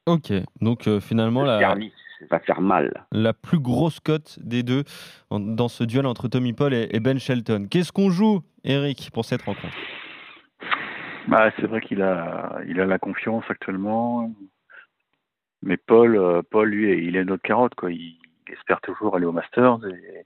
Ok, 0.07 0.33
donc 0.61 0.88
euh, 0.88 0.99
finalement, 0.99 1.43
Le 1.43 1.49
la, 1.49 1.59
service 1.61 1.93
va 2.28 2.38
faire 2.40 2.60
mal. 2.60 3.06
la 3.12 3.32
plus 3.32 3.58
grosse 3.60 4.00
cote 4.00 4.38
des 4.42 4.62
deux 4.62 4.82
dans 5.30 5.68
ce 5.68 5.84
duel 5.84 6.06
entre 6.06 6.28
Tommy 6.28 6.52
Paul 6.52 6.74
et, 6.74 7.00
Ben 7.00 7.18
Shelton. 7.18 7.66
Qu'est-ce 7.70 7.92
qu'on 7.92 8.10
joue, 8.10 8.40
Eric, 8.64 9.10
pour 9.12 9.24
cette 9.24 9.42
rencontre? 9.42 9.74
Bah, 11.28 11.50
c'est 11.56 11.66
vrai 11.66 11.80
qu'il 11.80 12.02
a, 12.02 12.58
il 12.66 12.80
a 12.80 12.86
la 12.86 12.98
confiance 12.98 13.44
actuellement. 13.48 14.32
Mais 15.62 15.76
Paul, 15.76 16.16
euh, 16.16 16.42
Paul 16.50 16.70
lui, 16.70 17.06
il 17.06 17.16
est 17.16 17.24
notre 17.24 17.42
carotte. 17.42 17.74
Quoi. 17.74 17.92
Il, 17.92 18.16
il 18.48 18.52
espère 18.54 18.80
toujours 18.80 19.14
aller 19.16 19.26
au 19.26 19.32
Masters. 19.32 19.78
Et, 19.86 20.24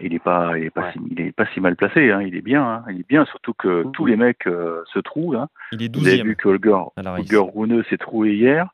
et 0.00 0.06
il 0.06 0.12
n'est 0.12 0.18
pas, 0.18 0.56
il 0.58 0.66
est 0.66 0.70
pas, 0.70 0.82
Ouais. 0.82 0.92
si, 0.92 0.98
il 1.10 1.20
est 1.20 1.32
pas 1.32 1.46
si 1.54 1.60
mal 1.60 1.74
placé. 1.74 2.12
Hein. 2.12 2.22
Il 2.22 2.36
est 2.36 2.42
bien. 2.42 2.62
hein. 2.64 2.84
Il 2.90 3.00
est 3.00 3.08
bien, 3.08 3.24
surtout 3.24 3.54
que 3.54 3.84
tous 3.94 4.04
les 4.06 4.16
mecs 4.16 4.46
euh, 4.46 4.82
se 4.92 4.98
trouvent. 5.00 5.34
Hein. 5.36 5.48
Il 5.72 5.82
est 5.82 5.96
Vous 5.96 6.06
avez 6.06 6.18
12e. 6.18 6.24
vu 6.24 6.36
que 6.36 6.48
Holger. 6.48 6.78
Holger 7.04 7.42
Rune 7.54 7.82
s'est 7.90 7.98
troué 7.98 8.34
hier. 8.34 8.68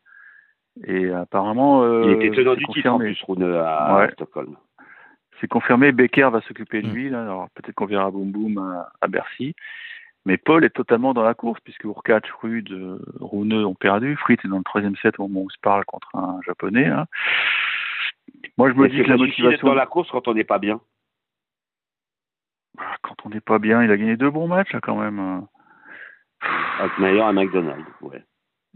Et 0.87 1.11
apparemment, 1.11 1.83
euh, 1.85 2.03
Il 2.07 2.13
était 2.25 2.31
tenant 2.37 2.55
du 2.57 2.65
titre 2.67 2.91
en 2.91 2.99
plus, 2.99 3.21
Rune, 3.29 3.45
à 3.45 3.97
Ouais. 3.97 4.11
Stockholm. 4.13 4.57
C'est 5.41 5.47
confirmé, 5.49 5.93
Becker 5.93 6.31
va 6.31 6.41
s'occuper 6.43 6.83
de 6.83 6.89
Mm. 6.89 6.93
lui. 6.93 7.11
Là. 7.11 7.23
Alors 7.23 7.49
peut-être 7.55 7.75
qu'on 7.75 7.87
verra 7.87 8.11
Boum 8.11 8.31
Boum 8.33 8.59
à, 8.59 8.91
à 9.01 9.07
Bercy. 9.09 9.55
Mais 10.27 10.37
Paul 10.39 10.65
est 10.65 10.71
totalement 10.71 11.13
dans 11.13 11.23
la 11.23 11.35
course, 11.35 11.61
puisque 11.61 11.85
Urkach, 11.85 12.25
Rude, 12.41 12.73
euh, 12.73 12.99
Rune 13.21 13.53
ont 13.53 13.75
perdu. 13.75 14.17
Fritz 14.17 14.43
est 14.45 14.49
dans 14.49 14.57
le 14.59 14.65
troisième 14.65 14.97
set 14.97 15.19
au 15.19 15.29
moment 15.29 15.41
où 15.43 15.47
on 15.47 15.49
se 15.51 15.59
parle 15.61 15.85
contre 15.85 16.09
un 16.17 16.41
japonais. 16.47 16.87
hein. 16.87 17.07
Moi, 18.57 18.71
je 18.71 18.75
me 18.75 18.85
Mais 18.85 18.89
dis 18.89 19.03
que 19.03 19.09
la 19.11 19.17
motivation. 19.19 19.67
dans 19.69 19.75
la 19.75 19.87
course 19.87 20.11
quand 20.11 20.27
on 20.29 20.35
n'est 20.35 20.45
pas 20.45 20.59
bien. 20.59 20.81
Ah, 22.79 22.97
Quand 23.03 23.15
on 23.27 23.29
n'est 23.29 23.41
pas 23.41 23.59
bien, 23.59 23.83
il 23.85 23.91
a 23.91 23.97
gagné 23.97 24.17
deux 24.17 24.31
bons 24.31 24.49
matchs, 24.49 24.73
là, 24.73 24.81
quand 24.81 24.97
même. 24.97 25.19
hein. 25.19 25.47
Altmaier 26.81 27.21
à 27.21 27.33
McDonald's. 27.33 27.85
Ouais. 28.01 28.23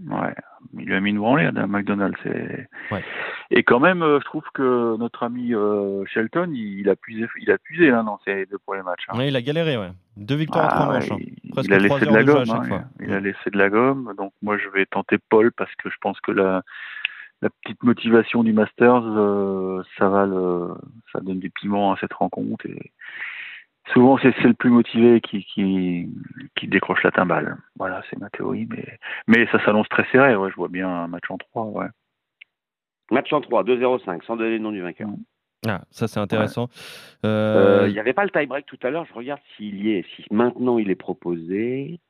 Ouais, 0.06 0.34
il 0.78 0.84
lui 0.86 0.94
a 0.94 1.00
mis 1.00 1.10
une 1.10 1.18
branlée 1.18 1.46
à 1.46 1.66
McDonald's. 1.66 2.18
Et, 2.24 2.66
Ouais. 2.94 3.02
et 3.50 3.64
quand 3.64 3.80
même, 3.80 4.02
euh, 4.02 4.20
je 4.20 4.24
trouve 4.26 4.44
que 4.54 4.96
notre 4.96 5.24
ami 5.24 5.54
euh, 5.54 6.04
Shelton, 6.06 6.50
il, 6.52 6.78
il 6.80 6.88
a 6.88 6.94
puisé, 6.94 7.26
il 7.40 7.50
a 7.50 7.58
puisé 7.58 7.90
là, 7.90 8.02
dans 8.04 8.20
ces 8.24 8.46
deux 8.46 8.58
premiers 8.58 8.82
matchs. 8.84 9.06
hein. 9.08 9.18
Ouais, 9.18 9.28
il 9.28 9.34
a 9.36 9.42
galéré, 9.42 9.76
ouais. 9.76 9.90
Deux 10.16 10.36
victoires 10.36 10.66
en 10.66 10.68
Ah, 10.68 10.74
trois 10.74 10.88
ouais, 10.88 10.94
manches. 11.00 11.10
hein. 11.10 11.16
il, 11.42 11.50
Presque 11.50 11.68
il 11.68 11.74
a 11.74 11.78
laissé 11.80 12.06
de 12.06 12.14
la 12.14 12.22
gomme. 12.24 12.50
hein, 12.50 12.84
il 13.00 13.12
a 13.12 13.20
laissé 13.20 13.50
de 13.50 13.58
la 13.58 13.70
gomme. 13.70 14.14
Donc 14.16 14.32
moi, 14.40 14.56
je 14.56 14.68
vais 14.68 14.86
tenter 14.86 15.18
Paul 15.30 15.50
parce 15.52 15.74
que 15.76 15.90
je 15.90 15.96
pense 16.00 16.20
que 16.20 16.30
la, 16.30 16.62
la 17.42 17.50
petite 17.50 17.82
motivation 17.82 18.44
du 18.44 18.52
Masters, 18.52 19.02
euh, 19.04 19.82
ça 19.98 20.08
va 20.08 20.26
le, 20.26 20.68
ça 21.12 21.20
donne 21.20 21.40
du 21.40 21.50
piment 21.50 21.92
à 21.92 21.96
cette 21.98 22.12
rencontre. 22.12 22.66
Et 22.66 22.92
souvent, 23.92 24.18
c'est 24.18 24.34
le 24.42 24.54
plus 24.54 24.70
motivé 24.70 25.20
qui, 25.20 25.44
qui, 25.44 26.08
qui 26.56 26.66
décroche 26.68 27.02
la 27.02 27.10
timbale. 27.10 27.56
Voilà, 27.76 28.02
c'est 28.10 28.18
ma 28.18 28.30
théorie. 28.30 28.66
Mais, 28.70 28.98
mais 29.26 29.46
ça 29.52 29.64
s'annonce 29.64 29.88
très 29.88 30.06
serré. 30.10 30.34
Ouais, 30.36 30.50
je 30.50 30.56
vois 30.56 30.68
bien 30.68 30.88
un 30.88 31.08
match 31.08 31.24
en 31.30 31.38
trois. 31.38 31.64
Ouais. 31.64 31.86
Match 33.10 33.32
en 33.32 33.40
3, 33.40 33.64
2-0-5, 33.64 34.22
sans 34.26 34.36
donner 34.36 34.50
le 34.50 34.58
nom 34.58 34.70
du 34.70 34.82
vainqueur. 34.82 35.08
Ah, 35.66 35.80
ça, 35.90 36.06
c'est 36.08 36.20
intéressant. 36.20 36.68
Euh, 37.24 37.82
Euh, 37.84 37.88
Il 37.88 37.92
n'y 37.94 37.98
avait 37.98 38.12
pas 38.12 38.24
le 38.24 38.30
tie-break 38.30 38.66
tout 38.66 38.78
à 38.82 38.90
l'heure. 38.90 39.06
Je 39.06 39.14
regarde 39.14 39.40
s'il 39.56 39.82
y 39.82 39.92
est. 39.92 40.04
Si 40.14 40.24
maintenant 40.30 40.78
il 40.78 40.90
est 40.90 40.94
proposé. 40.94 42.00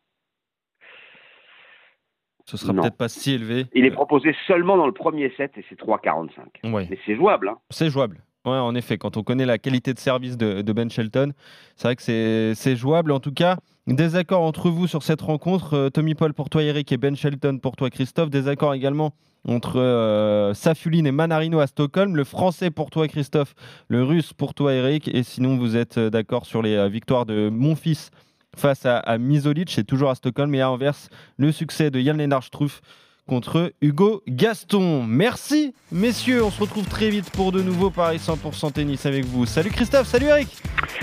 ce 2.46 2.56
sera 2.56 2.72
peut-être 2.72 2.96
pas 2.96 3.08
si 3.08 3.34
élevé. 3.34 3.66
Il 3.74 3.84
est 3.84 3.90
proposé 3.92 4.34
seulement 4.46 4.76
dans 4.76 4.86
le 4.86 4.92
premier 4.92 5.30
set 5.36 5.52
et 5.56 5.64
c'est 5.68 5.78
3,45. 5.78 6.72
Ouais. 6.72 6.86
Mais 6.90 6.98
c'est 7.06 7.14
jouable. 7.14 7.48
Hein. 7.48 7.58
C'est 7.70 7.90
jouable. 7.90 8.18
En 8.50 8.74
effet, 8.74 8.98
quand 8.98 9.16
on 9.16 9.22
connaît 9.22 9.46
la 9.46 9.58
qualité 9.58 9.94
de 9.94 9.98
service 9.98 10.36
de, 10.36 10.72
Ben 10.72 10.90
Shelton, 10.90 11.32
c'est 11.76 11.88
vrai 11.88 11.96
que 11.96 12.52
c'est 12.54 12.76
jouable. 12.76 13.12
En 13.12 13.20
tout 13.20 13.32
cas, 13.32 13.58
désaccord 13.86 14.42
entre 14.42 14.70
vous 14.70 14.86
sur 14.86 15.02
cette 15.02 15.20
rencontre. 15.20 15.74
Euh, 15.74 15.90
Tommy 15.90 16.14
Paul 16.14 16.34
pour 16.34 16.50
toi, 16.50 16.62
Eric, 16.62 16.92
et 16.92 16.96
Ben 16.96 17.16
Shelton 17.16 17.58
pour 17.58 17.76
toi, 17.76 17.90
Christophe. 17.90 18.30
Désaccord 18.30 18.74
également 18.74 19.14
entre 19.46 19.78
euh, 19.78 20.54
Safuline 20.54 21.06
et 21.06 21.12
Manarino 21.12 21.60
à 21.60 21.66
Stockholm. 21.66 22.16
Le 22.16 22.24
français 22.24 22.70
pour 22.70 22.90
toi, 22.90 23.08
Christophe. 23.08 23.54
Le 23.88 24.02
russe 24.02 24.32
pour 24.32 24.54
toi, 24.54 24.72
Eric. 24.74 25.08
Et 25.08 25.22
sinon, 25.22 25.56
vous 25.56 25.76
êtes 25.76 25.98
euh, 25.98 26.10
d'accord 26.10 26.46
sur 26.46 26.62
les 26.62 26.74
euh, 26.74 26.88
victoires 26.88 27.26
de 27.26 27.48
mon 27.48 27.74
fils 27.74 28.10
face 28.56 28.86
à, 28.86 28.98
à 28.98 29.18
Misolic. 29.18 29.70
C'est 29.70 29.84
toujours 29.84 30.10
à 30.10 30.14
Stockholm. 30.14 30.54
Et 30.54 30.60
à 30.60 30.70
Anvers, 30.70 30.96
le 31.36 31.52
succès 31.52 31.90
de 31.90 32.00
Jan 32.00 32.14
Lennart 32.14 32.42
Struff 32.42 32.80
contre 33.28 33.72
Hugo 33.80 34.22
Gaston. 34.26 35.04
Merci 35.06 35.72
messieurs, 35.92 36.42
on 36.44 36.50
se 36.50 36.58
retrouve 36.60 36.86
très 36.86 37.10
vite 37.10 37.30
pour 37.30 37.52
de 37.52 37.62
nouveaux 37.62 37.90
Paris 37.90 38.18
100% 38.18 38.72
tennis 38.72 39.06
avec 39.06 39.24
vous. 39.26 39.46
Salut 39.46 39.70
Christophe, 39.70 40.08
salut 40.08 40.26
Eric. 40.26 40.48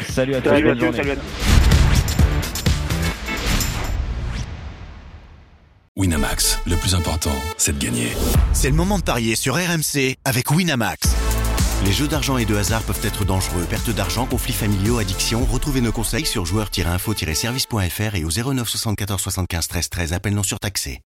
Salut 0.10 0.36
à 0.36 0.42
tous, 0.42 0.50
Salut, 0.50 0.64
bonne 0.66 0.74
messieurs, 0.74 0.86
journée. 0.92 0.98
salut 0.98 1.12
à 1.12 1.16
tous. 1.16 1.22
Winamax, 5.98 6.60
le 6.68 6.76
plus 6.76 6.94
important, 6.94 7.32
c'est 7.58 7.78
de 7.78 7.84
gagner. 7.84 8.10
C'est 8.52 8.70
le 8.70 8.76
moment 8.76 8.98
de 9.00 9.04
parier 9.04 9.36
sur 9.38 9.56
RMC 9.56 10.18
avec 10.26 10.52
Winamax. 10.52 11.16
Les 11.86 11.94
jeux 11.94 12.08
d'argent 12.08 12.38
et 12.38 12.46
de 12.46 12.56
hasard 12.56 12.82
peuvent 12.84 13.00
être 13.04 13.24
dangereux. 13.26 13.66
Perte 13.70 13.90
d'argent, 13.92 14.26
conflits 14.26 14.54
familiaux, 14.54 14.98
addiction. 14.98 15.46
Retrouvez 15.46 15.82
nos 15.82 15.92
conseils 15.92 16.26
sur 16.26 16.46
joueurs-info-service.fr 16.46 18.16
et 18.16 18.26
au 18.26 18.30
09 18.54 18.68
74 18.68 19.22
75 19.22 19.68
13 19.68 19.90
13. 19.90 20.14
Appel 20.14 20.34
non 20.34 20.44
surtaxé. 20.44 21.02